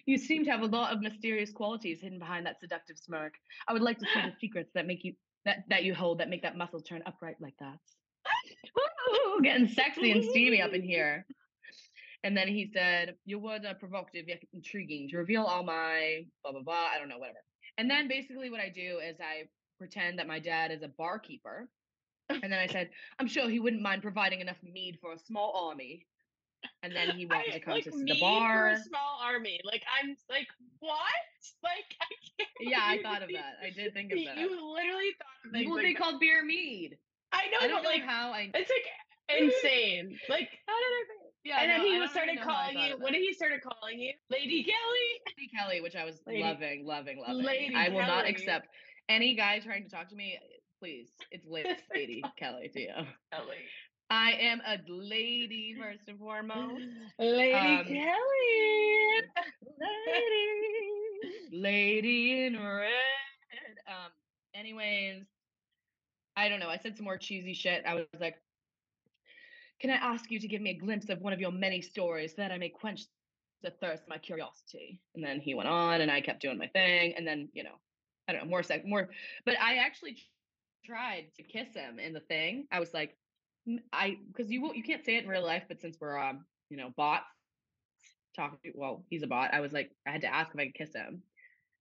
you 0.05 0.17
seem 0.17 0.43
to 0.45 0.51
have 0.51 0.61
a 0.61 0.65
lot 0.65 0.91
of 0.91 1.01
mysterious 1.01 1.51
qualities 1.51 2.01
hidden 2.01 2.17
behind 2.17 2.47
that 2.47 2.59
seductive 2.59 2.97
smirk. 2.97 3.35
I 3.67 3.73
would 3.73 3.83
like 3.83 3.99
to 3.99 4.05
see 4.11 4.21
the 4.21 4.33
secrets 4.41 4.71
that 4.73 4.87
make 4.87 5.03
you 5.03 5.13
that, 5.45 5.65
that 5.69 5.83
you 5.83 5.93
hold 5.93 6.17
that 6.17 6.29
make 6.29 6.41
that 6.41 6.57
muscle 6.57 6.81
turn 6.81 7.03
upright 7.05 7.35
like 7.39 7.53
that. 7.59 7.77
Ooh, 9.13 9.39
getting 9.43 9.67
sexy 9.67 10.11
and 10.11 10.23
steamy 10.23 10.63
up 10.63 10.73
in 10.73 10.81
here. 10.81 11.27
And 12.25 12.35
then 12.35 12.47
he 12.47 12.69
said, 12.73 13.15
Your 13.25 13.39
words 13.39 13.65
are 13.65 13.69
uh, 13.69 13.73
provocative 13.75 14.27
yet 14.27 14.41
intriguing 14.51 15.07
to 15.09 15.17
reveal 15.17 15.43
all 15.43 15.63
my 15.63 16.25
blah, 16.43 16.51
blah, 16.51 16.63
blah. 16.63 16.87
I 16.93 16.97
don't 16.99 17.07
know, 17.07 17.19
whatever. 17.19 17.37
And 17.77 17.89
then 17.89 18.07
basically 18.07 18.49
what 18.49 18.59
I 18.59 18.69
do 18.69 18.97
is 19.07 19.15
I 19.21 19.47
pretend 19.77 20.17
that 20.19 20.27
my 20.27 20.39
dad 20.39 20.71
is 20.71 20.81
a 20.81 20.87
barkeeper. 20.87 21.69
And 22.29 22.41
then 22.51 22.53
I 22.53 22.65
said, 22.65 22.89
I'm 23.19 23.27
sure 23.27 23.47
he 23.47 23.59
wouldn't 23.59 23.83
mind 23.83 24.01
providing 24.01 24.41
enough 24.41 24.57
mead 24.63 24.97
for 24.99 25.13
a 25.13 25.19
small 25.19 25.69
army. 25.69 26.07
And 26.81 26.95
then 26.95 27.11
he 27.11 27.27
wanted 27.27 27.51
I- 27.51 27.53
to 27.53 27.59
come 27.59 27.73
like 27.75 27.83
to 27.83 27.91
the 27.91 28.15
for 28.15 28.19
bar. 28.19 28.69
a 28.69 28.77
small 28.83 29.19
army. 29.21 29.59
Like 29.63 29.83
I'm 30.01 30.15
like 30.29 30.47
what? 30.79 30.97
Like 31.63 31.85
I 32.01 32.05
can't. 32.39 32.49
Yeah, 32.71 32.79
I 32.81 32.99
thought 33.03 33.21
of 33.21 33.29
that. 33.29 33.53
I 33.63 33.69
did 33.69 33.93
think 33.93 34.11
of 34.11 34.17
that. 34.25 34.37
you 34.37 34.49
literally 34.49 35.11
thought 35.19 35.45
of 35.45 35.51
that. 35.53 35.65
What 35.69 35.75
like 35.75 35.85
they 35.85 35.93
that. 35.93 36.01
called 36.01 36.19
beer 36.19 36.43
mead. 36.43 36.97
I 37.31 37.45
know, 37.51 37.57
I 37.61 37.67
don't 37.67 37.83
know 37.83 37.89
like 37.89 38.01
how 38.01 38.31
I. 38.31 38.49
it's 38.51 38.71
like 38.71 38.87
insane. 39.39 40.17
Like 40.27 40.49
How 40.65 40.73
did 40.73 40.89
I 40.89 41.03
think? 41.07 41.24
Yeah, 41.45 41.59
and 41.61 41.69
then 41.69 41.77
no, 41.81 41.85
he 41.85 41.99
was 41.99 42.09
started 42.09 42.35
know 42.37 42.41
how 42.41 42.49
I 42.49 42.73
calling 42.73 42.87
you. 42.89 42.97
What 42.97 43.11
did 43.13 43.21
he 43.21 43.31
started 43.33 43.61
calling 43.61 43.99
you? 43.99 44.13
Lady 44.31 44.63
Kelly. 44.63 45.07
Lady 45.37 45.49
Kelly, 45.55 45.79
which 45.81 45.95
I 45.95 46.03
was 46.03 46.19
Lady- 46.25 46.41
loving, 46.41 46.85
loving, 46.85 47.19
loving. 47.19 47.43
Lady 47.45 47.75
I 47.75 47.89
will 47.89 47.99
not 48.01 48.27
accept 48.27 48.67
any 49.09 49.35
guy 49.35 49.59
trying 49.59 49.83
to 49.83 49.89
talk 49.89 50.09
to 50.09 50.15
me. 50.15 50.39
Please, 50.79 51.09
it's 51.31 51.45
la- 51.47 51.59
Lady 51.95 52.23
Kelly 52.37 52.69
to 52.73 52.79
you. 52.81 52.89
Kelly. 53.31 53.57
I 54.09 54.31
am 54.33 54.61
a 54.67 54.77
lady 54.87 55.75
first 55.79 56.07
and 56.07 56.17
foremost. 56.19 56.81
Lady 57.19 57.53
Um, 57.53 57.85
Kelly. 57.85 59.21
Lady, 59.79 61.49
lady 61.51 62.45
in 62.45 62.53
red. 62.53 62.89
Um. 63.87 64.11
Anyways, 64.53 65.23
I 66.37 66.49
don't 66.49 66.59
know. 66.59 66.69
I 66.69 66.77
said 66.77 66.95
some 66.95 67.03
more 67.05 67.17
cheesy 67.17 67.53
shit. 67.53 67.83
I 67.87 67.93
was 67.95 68.05
like, 68.19 68.35
"Can 69.79 69.89
I 69.89 69.95
ask 69.95 70.31
you 70.31 70.39
to 70.39 70.47
give 70.47 70.61
me 70.61 70.71
a 70.71 70.77
glimpse 70.77 71.09
of 71.09 71.21
one 71.21 71.33
of 71.33 71.39
your 71.39 71.51
many 71.51 71.81
stories 71.81 72.31
so 72.35 72.41
that 72.41 72.51
I 72.51 72.57
may 72.57 72.69
quench 72.69 73.01
the 73.61 73.71
thirst 73.71 74.03
of 74.03 74.09
my 74.09 74.17
curiosity?" 74.17 75.01
And 75.15 75.23
then 75.23 75.39
he 75.39 75.53
went 75.53 75.69
on, 75.69 76.01
and 76.01 76.11
I 76.11 76.21
kept 76.21 76.41
doing 76.41 76.57
my 76.57 76.67
thing, 76.67 77.15
and 77.15 77.27
then 77.27 77.49
you 77.53 77.63
know, 77.63 77.75
I 78.27 78.33
don't 78.33 78.43
know, 78.43 78.49
more 78.49 78.63
sec, 78.63 78.85
more. 78.85 79.09
But 79.45 79.59
I 79.59 79.77
actually 79.77 80.17
tried 80.85 81.27
to 81.35 81.43
kiss 81.43 81.73
him 81.73 81.99
in 81.99 82.13
the 82.13 82.19
thing. 82.21 82.67
I 82.71 82.79
was 82.79 82.93
like, 82.93 83.17
I 83.91 84.17
because 84.27 84.51
you 84.51 84.61
won't, 84.61 84.77
you 84.77 84.83
can't 84.83 85.03
say 85.03 85.15
it 85.17 85.23
in 85.23 85.29
real 85.29 85.45
life, 85.45 85.63
but 85.67 85.81
since 85.81 85.97
we're 85.99 86.17
um, 86.17 86.45
you 86.69 86.77
know, 86.77 86.91
bots 86.95 87.25
talking, 88.35 88.59
to, 88.63 88.71
well, 88.75 89.05
he's 89.09 89.23
a 89.23 89.27
bot. 89.27 89.53
I 89.53 89.61
was 89.61 89.73
like, 89.73 89.91
I 90.07 90.11
had 90.11 90.21
to 90.21 90.33
ask 90.33 90.53
if 90.53 90.59
I 90.59 90.65
could 90.65 90.75
kiss 90.75 90.93
him, 90.93 91.23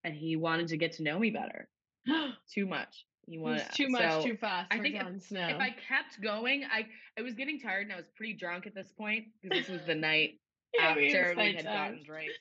and 0.04 0.14
he 0.14 0.36
wanted 0.36 0.68
to 0.68 0.76
get 0.76 0.92
to 0.94 1.02
know 1.02 1.18
me 1.18 1.30
better. 1.30 1.68
Too 2.52 2.66
much. 2.66 3.04
Wanted 3.26 3.40
was 3.40 3.62
too 3.74 3.88
much, 3.88 4.02
so- 4.10 4.22
too 4.22 4.36
fast. 4.36 4.68
I 4.72 4.78
think 4.78 4.94
if- 4.96 5.32
if 5.32 5.58
I 5.60 5.70
kept 5.70 6.20
going, 6.20 6.64
I 6.64 6.86
I 7.18 7.22
was 7.22 7.34
getting 7.34 7.60
tired 7.60 7.82
and 7.82 7.92
I 7.92 7.96
was 7.96 8.08
pretty 8.16 8.34
drunk 8.34 8.66
at 8.66 8.74
this 8.74 8.92
point 8.92 9.26
because 9.42 9.58
this 9.58 9.68
was 9.68 9.86
the 9.86 9.94
night 10.10 10.40
Yeah, 10.74 10.88
after 10.88 11.00
had 11.28 11.36
we 11.36 11.44
had 11.54 11.64
times. 11.64 11.64
gotten 11.64 12.02
drinks. 12.04 12.34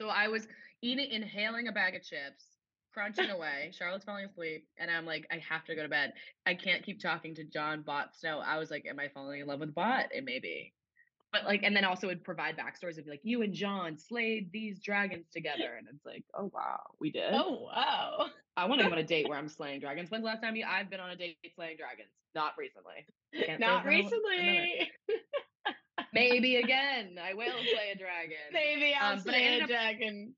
So 0.00 0.08
I 0.08 0.28
was 0.28 0.46
eating, 0.82 1.10
inhaling 1.10 1.68
a 1.68 1.72
bag 1.72 1.94
of 1.94 2.02
chips, 2.02 2.44
crunching 2.92 3.30
away. 3.30 3.70
Charlotte's 3.72 4.04
falling 4.04 4.26
asleep, 4.26 4.66
and 4.76 4.90
I'm 4.90 5.06
like, 5.06 5.26
I 5.30 5.38
have 5.48 5.64
to 5.66 5.74
go 5.74 5.82
to 5.82 5.88
bed. 5.88 6.12
I 6.46 6.54
can't 6.54 6.82
keep 6.84 7.00
talking 7.00 7.34
to 7.36 7.44
Jon 7.44 7.82
Bot 7.82 8.14
Snow. 8.14 8.40
I 8.40 8.58
was 8.58 8.70
like, 8.70 8.84
Am 8.86 8.98
I 9.00 9.08
falling 9.08 9.40
in 9.40 9.46
love 9.46 9.60
with 9.60 9.74
Bot? 9.74 10.06
It 10.12 10.24
may 10.24 10.38
be. 10.40 10.72
But 11.32 11.46
like, 11.46 11.62
and 11.64 11.74
then 11.74 11.84
also 11.84 12.06
would 12.06 12.22
provide 12.22 12.56
backstories 12.56 12.98
of 12.98 13.06
like, 13.08 13.20
you 13.24 13.42
and 13.42 13.52
Jon 13.54 13.96
slayed 13.98 14.52
these 14.52 14.78
dragons 14.80 15.26
together, 15.32 15.74
and 15.78 15.88
it's 15.92 16.04
like, 16.04 16.24
oh 16.34 16.50
wow, 16.54 16.80
we 17.00 17.10
did. 17.10 17.32
Oh 17.32 17.60
wow. 17.62 18.26
I 18.56 18.66
want 18.66 18.80
to 18.80 18.86
go 18.86 18.92
on 18.92 18.98
a 18.98 19.02
date 19.02 19.28
where 19.28 19.38
I'm 19.42 19.48
slaying 19.48 19.80
dragons. 19.80 20.10
When's 20.10 20.22
the 20.22 20.26
last 20.28 20.42
time 20.42 20.56
you? 20.56 20.64
I've 20.68 20.90
been 20.90 21.00
on 21.00 21.10
a 21.10 21.16
date 21.16 21.36
slaying 21.54 21.76
dragons. 21.76 22.10
Not 22.34 22.54
recently. 22.58 23.06
Not 23.58 23.84
recently. 23.84 24.90
Maybe 26.12 26.56
again. 26.62 27.16
I 27.22 27.34
will 27.34 27.52
slay 27.52 27.90
a 27.92 27.96
dragon. 27.96 28.36
Maybe 28.52 28.94
I'll 28.94 29.14
Um, 29.14 29.20
slay 29.20 29.58
a 29.58 29.62
up- 29.62 29.68
dragon. 29.68 30.34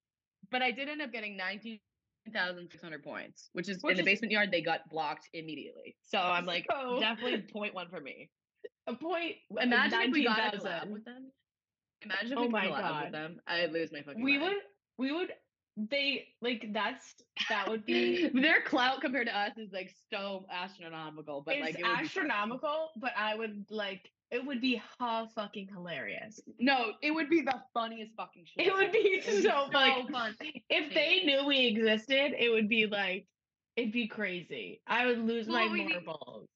But 0.51 0.63
I 0.63 0.71
did 0.71 0.89
end 0.89 1.03
up 1.03 1.11
getting 1.13 1.37
19,600 1.37 3.03
points, 3.03 3.49
which 3.53 3.69
is 3.69 3.83
Which 3.83 3.93
in 3.99 4.05
the 4.05 4.11
is- 4.11 4.15
basement 4.19 4.33
yard. 4.33 4.51
They 4.53 4.61
got 4.63 4.89
blocked 4.91 5.29
immediately. 5.33 5.97
So 6.03 6.19
I'm 6.19 6.45
like, 6.47 6.67
So- 6.71 7.01
definitely 7.01 7.43
point 7.53 7.75
one 7.75 7.89
for 7.89 8.01
me. 8.01 8.31
A 8.87 8.95
point. 8.95 9.35
uh, 9.57 9.63
Imagine 9.63 10.01
if 10.03 10.13
we 10.13 10.25
got 10.25 10.55
a 10.55 10.59
collab 10.59 10.63
19,000. 10.87 10.93
with 10.93 11.05
them. 11.05 11.33
Imagine 12.03 12.33
if 12.33 12.39
Oh 12.39 12.43
we 12.43 12.49
my 12.49 12.67
collab 12.67 12.79
God. 12.81 13.03
with 13.05 13.13
them. 13.13 13.41
I'd 13.47 13.73
lose 13.73 13.91
my 13.91 14.03
fucking 14.03 14.23
We 14.23 14.39
mind. 14.39 14.55
would. 14.55 14.63
We 14.99 15.13
would. 15.13 15.33
They 15.77 16.29
like 16.41 16.73
that's 16.73 17.15
that 17.51 17.69
would 17.69 17.85
be. 17.85 18.29
Their 18.35 18.63
clout 18.63 19.01
compared 19.03 19.27
to 19.27 19.37
us 19.39 19.53
is 19.59 19.73
like 19.73 19.93
so 20.13 20.47
astronomical, 20.51 21.43
but 21.45 21.57
it's 21.57 21.65
like 21.65 21.79
it 21.79 21.83
would 21.83 21.89
be 21.91 21.95
fun. 21.97 22.05
astronomical, 22.05 22.89
but 22.97 23.13
I 23.17 23.35
would 23.35 23.67
like 23.71 24.11
it 24.31 24.45
would 24.45 24.61
be 24.63 24.83
ha 24.99 25.27
fucking 25.35 25.69
hilarious. 25.73 26.41
No, 26.59 26.93
it 27.03 27.11
would 27.11 27.29
be 27.29 27.43
the 27.43 27.61
funniest 27.75 28.13
fucking 28.17 28.45
shit. 28.47 28.67
It 28.69 28.75
would 28.75 28.91
be 28.91 29.21
so 29.21 29.41
so 29.43 29.69
fun. 29.71 30.09
fun. 30.11 30.35
If 30.71 30.95
they 30.95 31.23
knew 31.25 31.47
we 31.47 31.67
existed, 31.67 32.33
it 32.43 32.51
would 32.51 32.69
be 32.71 32.87
like 32.87 33.27
it'd 33.77 33.93
be 33.93 34.09
crazy. 34.09 34.81
I 34.87 35.05
would 35.05 35.19
lose 35.19 35.47
Well, 35.47 35.67
my 35.67 35.73
we 35.73 35.85
need- 35.85 35.93
marbles. 36.07 36.47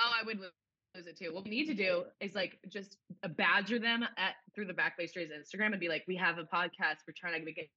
Oh, 0.00 0.10
I 0.20 0.24
would 0.24 0.40
lo- 0.40 0.48
lose 0.94 1.06
it 1.06 1.16
too. 1.18 1.32
What 1.34 1.44
we 1.44 1.50
need 1.50 1.66
to 1.66 1.74
do 1.74 2.04
is 2.20 2.34
like 2.34 2.58
just 2.68 2.98
badger 3.36 3.78
them 3.78 4.02
at 4.02 4.34
through 4.54 4.66
the 4.66 4.74
Back 4.74 4.96
Bay 4.96 5.06
Strays 5.06 5.30
Instagram 5.30 5.72
and 5.72 5.80
be 5.80 5.88
like, 5.88 6.04
we 6.06 6.16
have 6.16 6.38
a 6.38 6.44
podcast. 6.44 6.98
We're 7.06 7.14
trying 7.16 7.38
to 7.38 7.44
make 7.44 7.58
it 7.58 7.68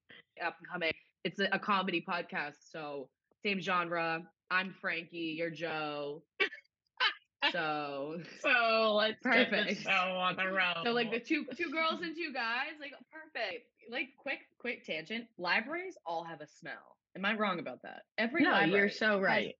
up 0.46 0.56
and 0.60 0.68
coming. 0.72 0.92
It's 1.24 1.40
a, 1.40 1.48
a 1.52 1.60
comedy 1.60 2.04
podcast, 2.08 2.56
so 2.72 3.10
same 3.44 3.60
genre. 3.60 4.24
I'm 4.52 4.74
Frankie. 4.80 5.36
You're 5.38 5.50
Joe. 5.52 6.24
So, 7.52 8.18
So 8.42 8.96
let's 8.96 9.22
get 9.24 9.50
Perfect. 9.52 9.82
show 9.84 9.90
on 9.92 10.36
the 10.36 10.48
road. 10.48 10.84
so 10.84 10.92
like 10.92 11.12
the 11.12 11.20
two 11.20 11.46
two 11.56 11.72
girls 11.72 12.02
and 12.02 12.16
two 12.16 12.34
guys, 12.34 12.72
like 12.82 12.94
perfect. 13.12 13.68
Like 13.90 14.08
quick 14.18 14.40
quick 14.60 14.84
tangent. 14.86 15.26
Libraries 15.38 15.98
all 16.06 16.24
have 16.24 16.42
a 16.42 16.48
smell. 16.48 16.98
Am 17.16 17.24
I 17.24 17.36
wrong 17.36 17.60
about 17.60 17.84
that? 17.84 18.02
Every 18.18 18.44
no, 18.44 18.50
library 18.52 18.80
you're 18.80 18.90
so 18.90 19.22
right. 19.22 19.56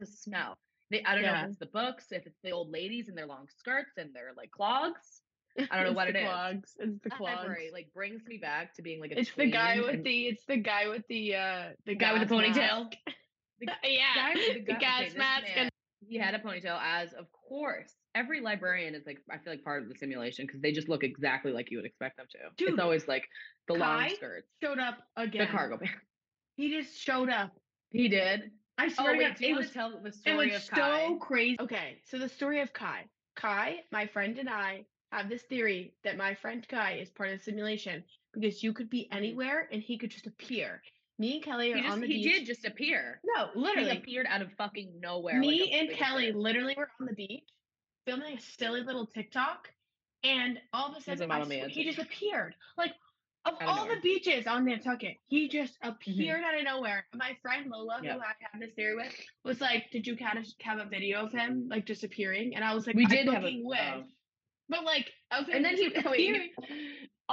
the 0.00 0.06
smell. 0.06 0.58
They, 0.90 1.02
I 1.04 1.14
don't 1.14 1.22
know 1.24 1.34
if 1.34 1.48
it's 1.50 1.58
the 1.58 1.66
books, 1.66 2.06
if 2.10 2.26
it's 2.26 2.38
the 2.42 2.52
old 2.52 2.70
ladies 2.70 3.08
in 3.08 3.14
their 3.14 3.26
long 3.26 3.46
skirts 3.58 3.92
and 3.96 4.14
their 4.14 4.32
like 4.36 4.50
clogs. 4.50 5.22
I 5.70 5.76
don't 5.76 5.86
know 5.86 5.92
what 5.92 6.08
it 6.08 6.16
is. 6.16 6.22
clogs. 6.24 6.76
It's 6.78 7.02
the 7.02 7.10
clogs. 7.10 7.36
library 7.38 7.70
like 7.72 7.92
brings 7.94 8.24
me 8.26 8.38
back 8.38 8.74
to 8.74 8.82
being 8.82 9.00
like 9.00 9.10
a 9.12 9.18
It's 9.20 9.32
the 9.36 9.50
guy 9.50 9.80
with 9.80 9.94
and 9.94 10.04
the. 10.04 10.26
It's 10.26 10.44
the 10.46 10.56
guy 10.56 10.88
with 10.88 11.02
the. 11.08 11.34
uh 11.36 11.64
The 11.86 11.94
guy 11.96 12.12
with 12.18 12.28
the 12.28 12.34
ponytail. 12.34 12.90
The 13.60 13.66
yeah. 13.84 14.14
guy 14.14 14.34
with 14.34 14.46
the, 14.54 14.60
the 14.60 14.60
gu- 14.66 14.72
okay, 14.72 14.80
gas 14.80 15.14
mask 15.16 15.46
and 15.56 15.70
he 16.08 16.16
had 16.16 16.34
a 16.34 16.38
ponytail 16.38 16.78
as 16.82 17.12
of 17.12 17.26
course 17.48 17.92
every 18.14 18.40
librarian 18.40 18.94
is 18.94 19.04
like 19.06 19.18
i 19.30 19.36
feel 19.36 19.52
like 19.52 19.62
part 19.62 19.82
of 19.82 19.88
the 19.90 19.94
simulation 19.94 20.46
because 20.46 20.60
they 20.62 20.72
just 20.72 20.88
look 20.88 21.04
exactly 21.04 21.52
like 21.52 21.70
you 21.70 21.76
would 21.76 21.84
expect 21.84 22.16
them 22.16 22.24
to 22.30 22.38
Dude, 22.56 22.70
it's 22.70 22.78
always 22.80 23.06
like 23.06 23.28
the 23.68 23.74
long 23.74 24.08
skirts 24.08 24.48
showed 24.62 24.78
up 24.78 24.96
again. 25.18 25.46
the 25.46 25.52
cargo 25.52 25.76
pants 25.76 25.94
He 26.56 26.70
just 26.70 26.98
showed 26.98 27.28
up. 27.28 27.52
he 27.90 28.08
did 28.08 28.50
I 28.80 28.86
oh 28.86 28.88
swear 28.88 29.12
to 29.12 29.18
wait 29.18 29.28
God, 29.28 29.36
do 29.36 29.46
you 29.46 29.54
it 29.54 29.58
was 29.58 29.68
to 29.68 29.72
tell 29.74 29.90
the 29.90 30.08
It 30.08 30.14
story 30.14 30.50
was 30.52 30.64
of 30.64 30.70
Kai? 30.70 31.06
so 31.06 31.16
crazy. 31.16 31.56
Okay, 31.60 31.98
so 32.04 32.18
the 32.18 32.28
story 32.28 32.60
of 32.60 32.72
Kai. 32.72 33.04
Kai, 33.36 33.80
my 33.92 34.06
friend 34.06 34.38
and 34.38 34.48
I 34.48 34.86
have 35.12 35.28
this 35.28 35.42
theory 35.42 35.92
that 36.04 36.16
my 36.16 36.34
friend 36.34 36.66
Kai 36.66 36.94
is 36.94 37.10
part 37.10 37.30
of 37.30 37.38
the 37.38 37.44
simulation 37.44 38.02
because 38.32 38.62
you 38.62 38.72
could 38.72 38.88
be 38.88 39.02
mm-hmm. 39.02 39.18
anywhere 39.18 39.68
and 39.70 39.82
he 39.82 39.98
could 39.98 40.10
just 40.10 40.26
appear. 40.26 40.82
Me 41.18 41.34
and 41.34 41.44
Kelly 41.44 41.72
are 41.72 41.76
he, 41.76 41.82
just, 41.82 41.92
on 41.92 42.00
the 42.00 42.06
he 42.06 42.14
beach. 42.14 42.26
He 42.26 42.32
did 42.38 42.46
just 42.46 42.64
appear 42.64 43.20
no, 43.36 43.50
literally 43.54 43.90
he 43.90 43.98
appeared 43.98 44.26
out 44.26 44.40
of 44.40 44.50
fucking 44.56 44.98
nowhere 45.00 45.38
Me 45.38 45.70
a 45.70 45.78
and 45.78 45.90
Kelly 45.90 46.32
literally 46.32 46.74
were 46.74 46.88
on 46.98 47.06
the 47.06 47.12
beach 47.12 47.44
filming 48.06 48.38
a 48.38 48.40
silly 48.40 48.82
little 48.82 49.06
TikTok, 49.06 49.68
and 50.24 50.58
all 50.72 50.90
of 50.90 50.96
a 50.96 51.00
sudden 51.00 51.24
I 51.24 51.26
Mamma 51.26 51.44
sw- 51.44 51.48
Mia 51.48 51.68
he 51.68 51.84
just 51.84 51.98
appeared. 51.98 52.54
Like 52.76 52.92
of 53.50 53.68
all 53.68 53.86
the 53.86 54.00
beaches 54.02 54.46
on 54.46 54.64
Nantucket, 54.64 55.16
he 55.26 55.48
just 55.48 55.80
mm-hmm. 55.80 55.90
appeared 55.90 56.42
out 56.44 56.56
of 56.56 56.64
nowhere. 56.64 57.06
My 57.14 57.36
friend 57.42 57.70
Lola, 57.70 58.00
Yep. 58.02 58.14
who 58.14 58.20
I 58.20 58.32
have 58.40 58.60
this 58.60 58.72
theory 58.74 58.96
with, 58.96 59.14
was 59.44 59.60
like, 59.60 59.90
"Did 59.90 60.06
you 60.06 60.16
kind 60.16 60.38
of 60.38 60.46
have 60.62 60.78
a 60.78 60.86
video 60.86 61.24
of 61.24 61.32
him 61.32 61.68
like 61.68 61.86
disappearing?" 61.86 62.54
And 62.54 62.64
I 62.64 62.74
was 62.74 62.86
like, 62.86 62.96
we 62.96 63.06
"I 63.06 63.08
did 63.08 63.28
have 63.28 63.44
a 63.44 63.60
wish." 63.62 63.80
oh. 63.80 64.04
But 64.68 64.84
like, 64.84 65.10
okay, 65.36 65.52
and 65.52 65.64
then 65.64 65.76
he 65.76 65.92
wait, 66.06 66.52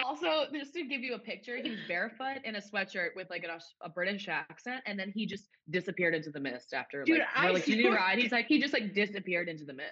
also 0.03 0.45
just 0.53 0.73
to 0.73 0.83
give 0.83 1.01
you 1.01 1.15
a 1.15 1.19
picture 1.19 1.57
he 1.57 1.69
was 1.69 1.79
barefoot 1.87 2.37
in 2.43 2.55
a 2.55 2.61
sweatshirt 2.61 3.09
with 3.15 3.29
like 3.29 3.43
an, 3.43 3.49
a 3.81 3.89
british 3.89 4.27
accent 4.27 4.81
and 4.85 4.99
then 4.99 5.11
he 5.13 5.25
just 5.25 5.47
disappeared 5.69 6.13
into 6.13 6.29
the 6.29 6.39
mist 6.39 6.73
after 6.73 7.03
Dude, 7.03 7.19
like 7.19 7.27
I 7.35 7.49
like 7.49 7.65
did 7.65 7.79
you 7.79 7.93
ride 7.93 8.19
he's 8.19 8.31
like 8.31 8.47
he 8.47 8.61
just 8.61 8.73
like 8.73 8.93
disappeared 8.93 9.49
into 9.49 9.65
the 9.65 9.73
mist 9.73 9.89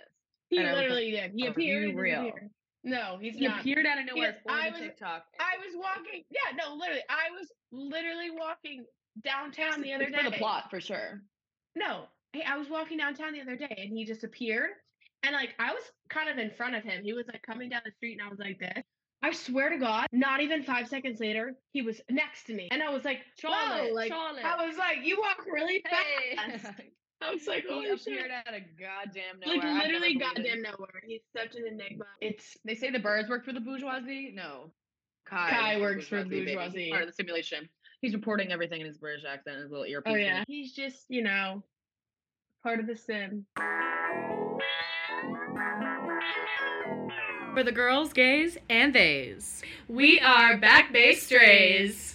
He 0.50 0.58
and 0.58 0.68
I 0.68 0.74
like, 0.74 0.82
literally 0.84 1.12
did. 1.12 1.32
He 1.36 1.48
"Are 1.48 1.52
appeared. 1.52 1.96
real?" 1.96 2.24
disappeared. 2.24 2.50
No, 2.86 3.18
he's 3.20 3.34
not. 3.34 3.40
he 3.40 3.48
not. 3.48 3.60
appeared 3.60 3.86
out 3.86 4.00
of 4.00 4.06
nowhere 4.06 4.38
I 4.48 4.70
was- 4.70 4.80
tiktok 4.80 5.26
I 5.40 5.58
was 5.58 5.76
walking. 5.76 6.24
Yeah, 6.30 6.56
no, 6.56 6.76
literally, 6.76 7.02
I 7.10 7.32
was 7.38 7.52
literally 7.72 8.30
walking 8.32 8.86
downtown 9.24 9.82
the 9.82 9.94
other 9.94 10.10
day. 10.10 10.18
for 10.24 10.30
the 10.30 10.38
plot 10.38 10.70
for 10.70 10.80
sure 10.80 11.22
No, 11.76 12.06
hey, 12.34 12.44
I 12.48 12.58
was 12.58 12.70
walking 12.70 12.98
downtown 12.98 13.34
the 13.34 13.42
other 13.42 13.56
day 13.56 13.76
and 13.78 13.98
he 13.98 14.06
disappeared. 14.06 14.70
And 15.24 15.34
like 15.34 15.56
I 15.60 15.74
was 15.74 15.82
kind 16.10 16.30
of 16.30 16.38
in 16.38 16.52
front 16.52 16.76
of 16.76 16.84
him. 16.84 17.04
He 17.04 17.14
was 17.14 17.26
like 17.28 17.42
coming 17.42 17.70
down 17.70 17.82
the 17.84 17.92
street 17.92 18.20
and 18.20 18.22
I 18.22 18.30
was 18.30 18.38
like 18.40 18.60
this. 18.60 18.84
I 19.24 19.32
swear 19.32 19.70
to 19.72 19.78
God, 19.80 20.06
not 20.12 20.42
even 20.42 20.62
five 20.62 20.88
seconds 20.88 21.20
later, 21.20 21.56
he 21.72 21.82
was 21.82 22.00
next 22.12 22.44
to 22.46 22.54
me. 22.54 22.68
And 22.72 22.84
I 22.84 22.90
was 22.92 23.04
like, 23.04 23.22
Charlotte, 23.40 23.90
Whoa, 23.90 23.94
like 23.96 24.10
Charlotte. 24.12 24.46
I 24.46 24.68
was 24.68 24.78
like, 24.78 24.98
you 25.04 25.20
walk 25.20 25.44
really 25.52 25.82
hey 25.90 26.36
fast. 26.36 26.66
I 27.26 27.32
was 27.34 27.48
like, 27.48 27.64
he 27.64 27.74
holy 27.74 27.86
appeared 27.90 28.00
shit. 28.00 28.32
out 28.32 28.54
of 28.54 28.62
goddamn 28.80 29.40
nowhere 29.46 29.74
Like 29.74 29.84
literally 29.86 30.14
believed 30.18 30.22
it. 30.22 30.36
goddamn 30.36 30.62
nowhere. 30.62 31.02
He's 31.06 31.22
such 31.36 31.56
an 31.56 31.68
enigma. 31.68 32.06
It's 32.22 32.58
they 32.66 32.76
say 32.76 32.92
the 32.92 33.00
birds 33.00 33.30
work 33.30 33.44
for 33.46 33.54
the 33.54 33.60
bourgeoisie 33.60 34.32
no 34.36 34.72
kai, 35.28 35.50
Kai 35.50 35.80
works 35.80 35.96
works 35.96 36.08
for 36.08 36.24
the 36.24 36.30
baby. 36.30 36.46
He's 36.52 36.56
bourgeoisie. 36.56 36.90
part 36.92 37.02
of 37.04 37.08
the 37.08 37.14
simulation 37.14 37.68
he's 38.02 38.14
reporting 38.14 38.52
everything 38.52 38.82
in 38.82 38.86
his 38.88 38.98
british 38.98 39.26
accent 39.28 39.58
his 39.60 39.72
little 39.72 39.86
earpiece 39.86 40.14
oh 40.14 40.18
yeah. 40.18 40.44
He's 40.48 40.74
just, 40.74 41.06
you 41.10 41.24
know, 41.24 41.64
part 42.62 42.80
of 42.80 42.86
the 42.88 42.96
sim. 42.96 43.46
For 47.54 47.64
the 47.64 47.72
girls, 47.72 48.12
gays, 48.12 48.58
and 48.70 48.94
theys. 48.94 49.62
We 49.88 50.20
are 50.20 50.58
Back 50.58 50.92
Bay 50.92 51.16
Strays. 51.16 52.15